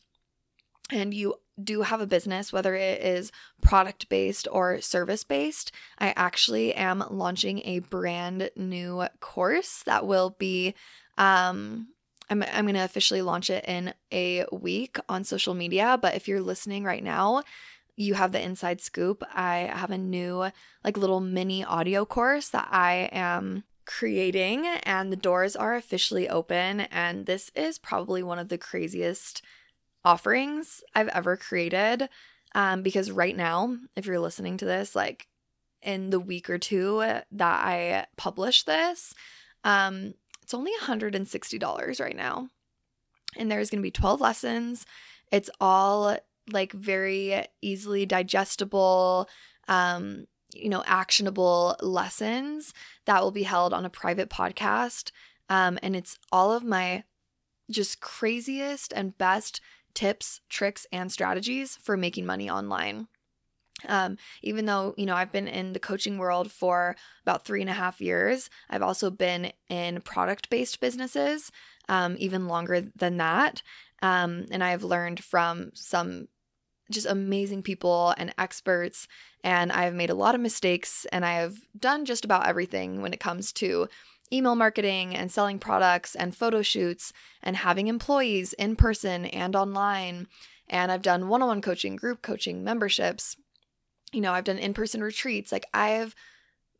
and 0.90 1.14
you 1.14 1.36
do 1.62 1.82
have 1.82 2.00
a 2.00 2.06
business, 2.06 2.52
whether 2.52 2.74
it 2.74 3.00
is 3.00 3.30
product 3.62 4.08
based 4.08 4.48
or 4.50 4.80
service 4.80 5.22
based, 5.22 5.70
I 5.98 6.12
actually 6.16 6.74
am 6.74 7.04
launching 7.08 7.60
a 7.64 7.78
brand 7.78 8.50
new 8.56 9.06
course 9.20 9.82
that 9.86 10.06
will 10.06 10.30
be. 10.38 10.74
Um, 11.16 11.88
I'm, 12.30 12.42
I'm 12.42 12.64
going 12.64 12.74
to 12.74 12.84
officially 12.84 13.22
launch 13.22 13.50
it 13.50 13.64
in 13.66 13.94
a 14.12 14.44
week 14.52 14.98
on 15.08 15.24
social 15.24 15.54
media. 15.54 15.98
But 16.00 16.14
if 16.14 16.28
you're 16.28 16.40
listening 16.40 16.84
right 16.84 17.02
now, 17.02 17.42
you 17.96 18.14
have 18.14 18.32
the 18.32 18.42
inside 18.42 18.80
scoop. 18.80 19.24
I 19.34 19.70
have 19.74 19.90
a 19.90 19.98
new, 19.98 20.50
like, 20.84 20.96
little 20.96 21.20
mini 21.20 21.64
audio 21.64 22.04
course 22.04 22.48
that 22.50 22.68
I 22.70 23.08
am 23.12 23.64
creating, 23.86 24.66
and 24.82 25.10
the 25.10 25.16
doors 25.16 25.56
are 25.56 25.74
officially 25.74 26.28
open. 26.28 26.82
And 26.82 27.26
this 27.26 27.50
is 27.54 27.78
probably 27.78 28.22
one 28.22 28.38
of 28.38 28.48
the 28.48 28.58
craziest 28.58 29.42
offerings 30.04 30.82
I've 30.94 31.08
ever 31.08 31.36
created. 31.36 32.08
Um, 32.54 32.82
because 32.82 33.10
right 33.10 33.36
now, 33.36 33.76
if 33.96 34.06
you're 34.06 34.20
listening 34.20 34.56
to 34.58 34.64
this, 34.64 34.94
like 34.94 35.26
in 35.82 36.10
the 36.10 36.20
week 36.20 36.48
or 36.48 36.58
two 36.58 37.00
that 37.00 37.24
I 37.64 38.06
publish 38.16 38.62
this, 38.62 39.14
um, 39.64 40.14
it's 40.48 40.54
only 40.54 40.72
$160 40.80 42.00
right 42.00 42.16
now. 42.16 42.48
And 43.36 43.52
there's 43.52 43.68
going 43.68 43.80
to 43.80 43.86
be 43.86 43.90
12 43.90 44.18
lessons. 44.18 44.86
It's 45.30 45.50
all 45.60 46.16
like 46.50 46.72
very 46.72 47.44
easily 47.60 48.06
digestible, 48.06 49.28
um, 49.68 50.26
you 50.54 50.70
know, 50.70 50.82
actionable 50.86 51.76
lessons 51.82 52.72
that 53.04 53.20
will 53.20 53.30
be 53.30 53.42
held 53.42 53.74
on 53.74 53.84
a 53.84 53.90
private 53.90 54.30
podcast. 54.30 55.10
Um, 55.50 55.78
and 55.82 55.94
it's 55.94 56.18
all 56.32 56.54
of 56.54 56.64
my 56.64 57.04
just 57.70 58.00
craziest 58.00 58.94
and 58.94 59.18
best 59.18 59.60
tips, 59.92 60.40
tricks, 60.48 60.86
and 60.90 61.12
strategies 61.12 61.76
for 61.76 61.94
making 61.94 62.24
money 62.24 62.48
online. 62.48 63.08
Um, 63.86 64.16
even 64.42 64.66
though, 64.66 64.94
you 64.96 65.06
know, 65.06 65.14
I've 65.14 65.32
been 65.32 65.48
in 65.48 65.72
the 65.72 65.78
coaching 65.78 66.18
world 66.18 66.50
for 66.50 66.96
about 67.22 67.44
three 67.44 67.60
and 67.60 67.70
a 67.70 67.74
half 67.74 68.00
years, 68.00 68.50
I've 68.68 68.82
also 68.82 69.10
been 69.10 69.52
in 69.68 70.00
product 70.00 70.50
based 70.50 70.80
businesses, 70.80 71.52
um, 71.88 72.16
even 72.18 72.48
longer 72.48 72.80
than 72.96 73.16
that. 73.18 73.62
Um, 74.02 74.46
and 74.50 74.62
I've 74.62 74.84
learned 74.84 75.22
from 75.22 75.70
some 75.74 76.28
just 76.90 77.06
amazing 77.06 77.62
people 77.62 78.14
and 78.16 78.34
experts. 78.38 79.06
And 79.44 79.70
I've 79.70 79.94
made 79.94 80.10
a 80.10 80.14
lot 80.14 80.34
of 80.34 80.40
mistakes 80.40 81.06
and 81.12 81.24
I 81.24 81.34
have 81.34 81.58
done 81.78 82.04
just 82.04 82.24
about 82.24 82.46
everything 82.46 83.02
when 83.02 83.12
it 83.12 83.20
comes 83.20 83.52
to 83.54 83.88
email 84.32 84.54
marketing 84.54 85.14
and 85.14 85.30
selling 85.30 85.58
products 85.58 86.14
and 86.14 86.36
photo 86.36 86.62
shoots 86.62 87.12
and 87.42 87.56
having 87.56 87.86
employees 87.86 88.52
in 88.54 88.76
person 88.76 89.24
and 89.26 89.56
online. 89.56 90.26
And 90.68 90.92
I've 90.92 91.02
done 91.02 91.28
one 91.28 91.42
on 91.42 91.48
one 91.48 91.62
coaching, 91.62 91.96
group 91.96 92.22
coaching, 92.22 92.62
memberships. 92.62 93.36
You 94.12 94.20
know, 94.20 94.32
I've 94.32 94.44
done 94.44 94.58
in 94.58 94.74
person 94.74 95.02
retreats. 95.02 95.52
Like 95.52 95.66
I've 95.74 96.14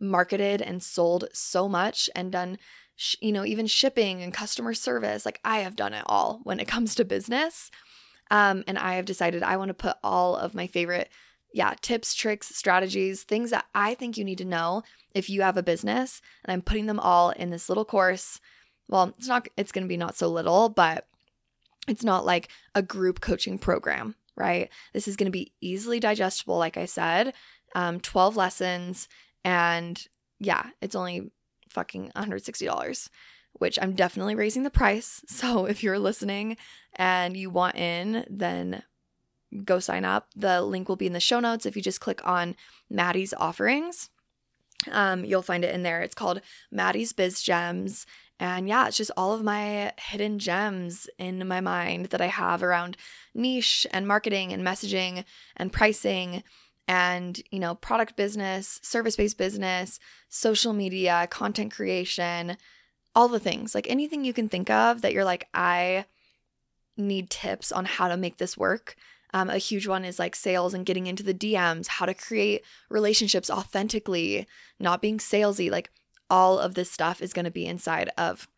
marketed 0.00 0.62
and 0.62 0.82
sold 0.82 1.26
so 1.32 1.68
much 1.68 2.08
and 2.14 2.32
done, 2.32 2.58
sh- 2.96 3.16
you 3.20 3.32
know, 3.32 3.44
even 3.44 3.66
shipping 3.66 4.22
and 4.22 4.32
customer 4.32 4.74
service. 4.74 5.26
Like 5.26 5.40
I 5.44 5.58
have 5.58 5.76
done 5.76 5.94
it 5.94 6.04
all 6.06 6.40
when 6.44 6.60
it 6.60 6.68
comes 6.68 6.94
to 6.94 7.04
business. 7.04 7.70
Um, 8.30 8.62
and 8.66 8.78
I 8.78 8.94
have 8.94 9.06
decided 9.06 9.42
I 9.42 9.56
want 9.56 9.68
to 9.68 9.74
put 9.74 9.96
all 10.02 10.36
of 10.36 10.54
my 10.54 10.66
favorite, 10.66 11.08
yeah, 11.52 11.74
tips, 11.80 12.14
tricks, 12.14 12.54
strategies, 12.54 13.22
things 13.22 13.50
that 13.50 13.66
I 13.74 13.94
think 13.94 14.18
you 14.18 14.24
need 14.24 14.38
to 14.38 14.44
know 14.44 14.82
if 15.14 15.30
you 15.30 15.42
have 15.42 15.56
a 15.56 15.62
business. 15.62 16.20
And 16.44 16.52
I'm 16.52 16.62
putting 16.62 16.86
them 16.86 17.00
all 17.00 17.30
in 17.30 17.50
this 17.50 17.68
little 17.68 17.86
course. 17.86 18.40
Well, 18.86 19.14
it's 19.18 19.28
not, 19.28 19.48
it's 19.56 19.72
going 19.72 19.84
to 19.84 19.88
be 19.88 19.96
not 19.96 20.16
so 20.16 20.28
little, 20.28 20.68
but 20.68 21.06
it's 21.88 22.04
not 22.04 22.26
like 22.26 22.48
a 22.74 22.82
group 22.82 23.20
coaching 23.20 23.58
program, 23.58 24.14
right? 24.38 24.70
This 24.92 25.09
is 25.09 25.16
going 25.16 25.27
to 25.27 25.33
be 25.33 25.53
easily 25.61 26.01
digestible, 26.01 26.59
like 26.59 26.77
I 26.77 26.87
said, 26.87 27.35
um, 27.74 28.01
12 28.01 28.37
lessons. 28.37 29.09
And 29.44 30.07
yeah, 30.38 30.70
it's 30.81 30.94
only 30.94 31.31
fucking 31.68 32.12
$160 32.16 33.09
which 33.59 33.79
I'm 33.81 33.92
definitely 33.92 34.35
raising 34.35 34.62
the 34.62 34.70
price. 34.70 35.22
So 35.38 35.66
if 35.66 35.83
you're 35.83 35.98
listening 35.98 36.57
and 36.96 37.37
you 37.37 37.48
want 37.48 37.77
in, 37.77 38.24
then 38.29 38.83
go 39.64 39.79
sign 39.79 40.05
up. 40.05 40.29
The 40.35 40.62
link 40.62 40.88
will 40.88 40.96
be 40.96 41.07
in 41.07 41.12
the 41.12 41.20
show 41.20 41.38
notes. 41.38 41.64
If 41.64 41.77
you 41.77 41.83
just 41.83 42.01
click 42.01 42.20
on 42.27 42.57
Madi's 42.90 43.33
offerings, 43.35 44.11
um, 44.90 45.24
you'll 45.24 45.42
find 45.42 45.64
it 45.64 45.74
in 45.74 45.85
there. 45.85 46.03
It's 46.03 46.14
called 46.14 46.40
Madi's 46.72 47.12
Biz 47.12 47.42
Gems. 47.42 48.05
And 48.40 48.68
yeah, 48.68 48.87
it's 48.87 48.96
just 48.96 49.11
all 49.16 49.33
of 49.33 49.42
my 49.42 49.92
hidden 49.98 50.38
gems 50.38 51.09
in 51.18 51.46
my 51.48 51.61
mind 51.61 52.07
that 52.07 52.20
I 52.20 52.27
have 52.27 52.62
around 52.62 52.96
niche 53.35 53.87
and 53.90 54.07
marketing 54.07 54.53
and 54.53 54.62
messaging 54.64 55.24
and 55.57 55.72
pricing 55.72 56.44
and, 56.87 57.40
you 57.51 57.59
know, 57.59 57.74
product 57.74 58.16
business, 58.16 58.81
service 58.83 59.16
based 59.16 59.38
business, 59.38 59.98
social 60.29 60.72
media, 60.72 61.27
content 61.31 61.72
creation, 61.72 62.57
all 63.14 63.29
the 63.29 63.40
things, 63.40 63.74
like 63.74 63.90
anything 63.90 64.24
you 64.24 64.33
can 64.33 64.48
think 64.48 64.70
of 64.70 65.03
that 65.03 65.12
you're 65.12 65.24
like, 65.24 65.48
I 65.53 66.05
need 66.96 67.31
tips 67.31 67.72
on 67.72 67.85
how 67.85 68.09
to 68.09 68.16
make 68.16 68.38
this 68.38 68.57
work. 68.57 68.96
Um, 69.35 69.51
a 69.51 69.59
huge 69.59 69.87
one 69.87 70.05
is 70.05 70.18
like 70.18 70.35
sales 70.35 70.72
and 70.72 70.87
getting 70.87 71.07
into 71.07 71.22
the 71.22 71.35
DMs, 71.35 71.88
how 71.88 72.07
to 72.07 72.14
create 72.14 72.64
relationships 72.88 73.51
authentically, 73.51 74.46
not 74.81 75.03
being 75.03 75.18
salesy. 75.18 75.70
Like 75.70 75.90
all 76.30 76.58
of 76.58 76.74
this 76.74 76.90
stuff 76.90 77.20
is 77.22 77.32
going 77.32 77.44
to 77.44 77.50
be 77.50 77.66
inside 77.66 78.10
of 78.18 78.48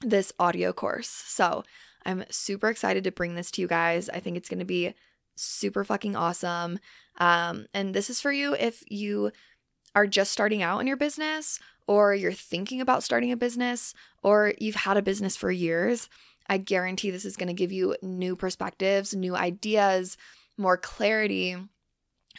this 0.00 0.32
audio 0.38 0.72
course. 0.72 1.08
So 1.08 1.62
I'm 2.04 2.24
super 2.30 2.68
excited 2.68 3.04
to 3.04 3.12
bring 3.12 3.34
this 3.34 3.50
to 3.52 3.60
you 3.60 3.68
guys. 3.68 4.08
I 4.08 4.20
think 4.20 4.36
it's 4.36 4.48
going 4.48 4.58
to 4.58 4.64
be 4.64 4.94
super 5.36 5.84
fucking 5.84 6.16
awesome. 6.16 6.78
Um, 7.18 7.66
and 7.72 7.94
this 7.94 8.10
is 8.10 8.20
for 8.20 8.32
you 8.32 8.54
if 8.54 8.82
you 8.88 9.30
are 9.94 10.06
just 10.06 10.32
starting 10.32 10.62
out 10.62 10.80
in 10.80 10.86
your 10.86 10.96
business 10.96 11.60
or 11.86 12.14
you're 12.14 12.32
thinking 12.32 12.80
about 12.80 13.02
starting 13.02 13.32
a 13.32 13.36
business, 13.36 13.94
or 14.22 14.54
you've 14.58 14.76
had 14.76 14.96
a 14.96 15.02
business 15.02 15.36
for 15.36 15.50
years, 15.50 16.08
I 16.48 16.58
guarantee 16.58 17.10
this 17.10 17.24
is 17.24 17.36
going 17.36 17.48
to 17.48 17.52
give 17.54 17.72
you 17.72 17.96
new 18.02 18.36
perspectives, 18.36 19.14
new 19.14 19.34
ideas, 19.34 20.16
more 20.56 20.76
clarity, 20.76 21.56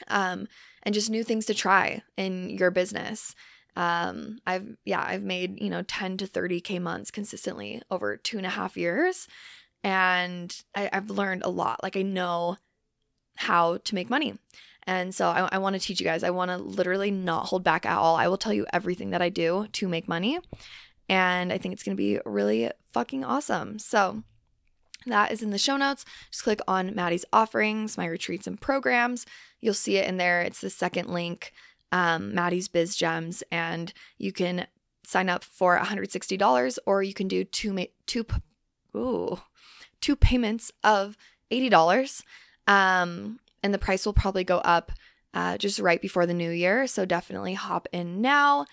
um, 0.07 0.47
and 0.83 0.95
just 0.95 1.09
new 1.09 1.23
things 1.23 1.45
to 1.47 1.53
try 1.53 2.03
in 2.17 2.49
your 2.49 2.71
business. 2.71 3.35
Um, 3.75 4.39
I've, 4.45 4.77
yeah, 4.85 5.03
I've 5.05 5.23
made, 5.23 5.61
you 5.61 5.69
know, 5.69 5.81
10 5.81 6.17
to 6.17 6.27
30K 6.27 6.81
months 6.81 7.11
consistently 7.11 7.81
over 7.89 8.17
two 8.17 8.37
and 8.37 8.45
a 8.45 8.51
half 8.51 8.77
years. 8.77 9.27
And 9.83 10.55
I, 10.75 10.89
I've 10.93 11.09
learned 11.09 11.43
a 11.43 11.49
lot. 11.49 11.81
Like, 11.83 11.97
I 11.97 12.03
know 12.03 12.57
how 13.35 13.77
to 13.77 13.95
make 13.95 14.09
money. 14.09 14.37
And 14.85 15.15
so 15.15 15.29
I, 15.29 15.49
I 15.51 15.57
want 15.57 15.75
to 15.75 15.81
teach 15.81 15.99
you 15.99 16.05
guys. 16.05 16.23
I 16.23 16.29
want 16.29 16.51
to 16.51 16.57
literally 16.57 17.11
not 17.11 17.47
hold 17.47 17.63
back 17.63 17.85
at 17.85 17.97
all. 17.97 18.15
I 18.15 18.27
will 18.27 18.37
tell 18.37 18.53
you 18.53 18.65
everything 18.73 19.11
that 19.11 19.21
I 19.21 19.29
do 19.29 19.67
to 19.73 19.87
make 19.87 20.07
money. 20.07 20.39
And 21.09 21.51
I 21.51 21.57
think 21.57 21.73
it's 21.73 21.83
going 21.83 21.95
to 21.95 22.01
be 22.01 22.19
really 22.25 22.69
fucking 22.91 23.23
awesome. 23.23 23.79
So 23.79 24.23
that 25.05 25.31
is 25.31 25.41
in 25.41 25.49
the 25.49 25.57
show 25.57 25.77
notes. 25.77 26.05
Just 26.31 26.43
click 26.43 26.59
on 26.67 26.95
Madi's 26.95 27.25
offerings, 27.33 27.97
my 27.97 28.05
retreats 28.05 28.47
and 28.47 28.59
programs. 28.59 29.25
You'll 29.59 29.73
see 29.73 29.97
it 29.97 30.07
in 30.07 30.17
there. 30.17 30.41
It's 30.41 30.61
the 30.61 30.69
second 30.69 31.09
link, 31.09 31.53
um, 31.93 32.33
Madi's 32.33 32.67
Biz 32.67 32.95
Gems, 32.95 33.43
and 33.51 33.93
you 34.17 34.33
can 34.33 34.65
sign 35.05 35.29
up 35.29 35.43
for 35.43 35.77
$160 35.77 36.79
or 36.87 37.03
you 37.03 37.13
can 37.13 37.27
do 37.27 37.43
two 37.43 37.85
two 38.07 38.25
ooh, 38.95 39.39
two 40.01 40.15
payments 40.15 40.71
of 40.83 41.15
$80. 41.51 42.23
Um, 42.65 43.39
and 43.61 43.73
the 43.73 43.77
price 43.77 44.05
will 44.05 44.13
probably 44.13 44.43
go 44.43 44.57
up 44.59 44.91
uh, 45.35 45.57
just 45.57 45.79
right 45.79 46.01
before 46.01 46.25
the 46.25 46.33
new 46.33 46.49
year. 46.49 46.87
So 46.87 47.05
definitely 47.05 47.53
hop 47.53 47.87
in 47.91 48.21
now. 48.21 48.65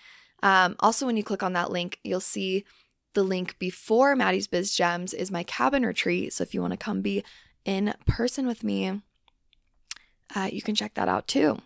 Um, 0.43 0.77
also, 0.81 1.05
when 1.05 1.19
you 1.19 1.23
click 1.23 1.43
on 1.43 1.53
that 1.53 1.71
link, 1.71 1.99
you'll 2.03 2.21
see 2.21 2.65
the 3.13 3.23
link 3.23 3.59
before 3.59 4.17
Madi's 4.17 4.47
Biz 4.47 4.75
Gems 4.75 5.13
is 5.13 5.31
my 5.31 5.43
cabin 5.43 5.85
retreat. 5.85 6.33
So 6.33 6.43
if 6.43 6.55
you 6.55 6.63
want 6.63 6.73
to 6.73 6.79
come 6.79 7.03
be 7.03 7.23
in 7.67 7.93
person 8.07 8.47
with 8.47 8.65
me, 8.65 9.03
uh, 10.35 10.49
you 10.51 10.63
can 10.63 10.75
check 10.75 10.95
that 10.95 11.09
out 11.09 11.29
too. 11.29 11.61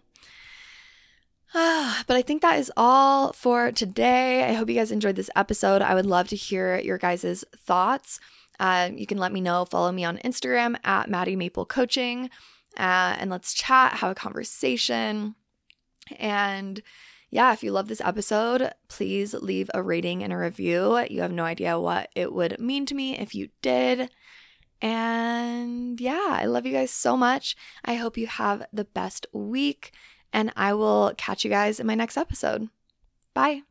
But 2.07 2.17
I 2.17 2.23
think 2.23 2.43
that 2.43 2.59
is 2.59 2.73
all 2.77 3.33
for 3.33 3.71
today. 3.71 4.43
I 4.43 4.55
hope 4.55 4.69
you 4.69 4.75
guys 4.75 4.91
enjoyed 4.91 5.15
this 5.15 5.31
episode. 5.37 5.83
I 5.83 5.95
would 5.95 6.05
love 6.05 6.27
to 6.29 6.37
hear 6.37 6.79
your 6.81 6.99
guys' 6.99 7.45
thoughts. 7.57 8.19
Uh, 8.59 8.91
you 8.93 9.07
can 9.07 9.19
let 9.19 9.33
me 9.33 9.41
know. 9.41 9.65
Follow 9.65 9.93
me 9.93 10.05
on 10.05 10.19
Instagram 10.19 10.77
at 10.85 11.09
Madi 11.09 11.37
Maple 11.37 11.65
Coaching, 11.65 12.29
uh, 12.77 13.17
and 13.19 13.31
let's 13.31 13.55
chat, 13.55 13.95
have 13.95 14.11
a 14.11 14.15
conversation. 14.17 15.37
And 16.19 16.83
yeah, 17.31 17.53
if 17.53 17.63
you 17.63 17.71
love 17.71 17.87
this 17.87 18.01
episode, 18.01 18.73
please 18.89 19.33
leave 19.35 19.71
a 19.73 19.83
rating 19.83 20.25
and 20.25 20.33
a 20.33 20.37
review. 20.37 21.05
You 21.09 21.23
have 21.23 21.33
no 21.33 21.45
idea 21.45 21.79
what 21.79 22.11
it 22.17 22.33
would 22.33 22.59
mean 22.59 22.85
to 22.87 22.95
me 22.95 23.17
if 23.17 23.35
you 23.35 23.49
did. 23.63 24.11
And 24.83 26.01
yeah, 26.01 26.27
I 26.29 26.47
love 26.47 26.67
you 26.67 26.73
guys 26.73 26.91
so 26.91 27.17
much. 27.17 27.57
I 27.85 27.95
hope 27.95 28.17
you 28.17 28.27
have 28.27 28.67
the 28.73 28.85
best 28.85 29.27
week, 29.33 29.93
and 30.35 30.53
I 30.57 30.75
will 30.75 31.15
catch 31.17 31.45
you 31.45 31.51
guys 31.51 31.81
in 31.81 31.87
my 31.87 31.95
next 31.95 32.19
episode. 32.19 32.69
Bye. 33.33 33.63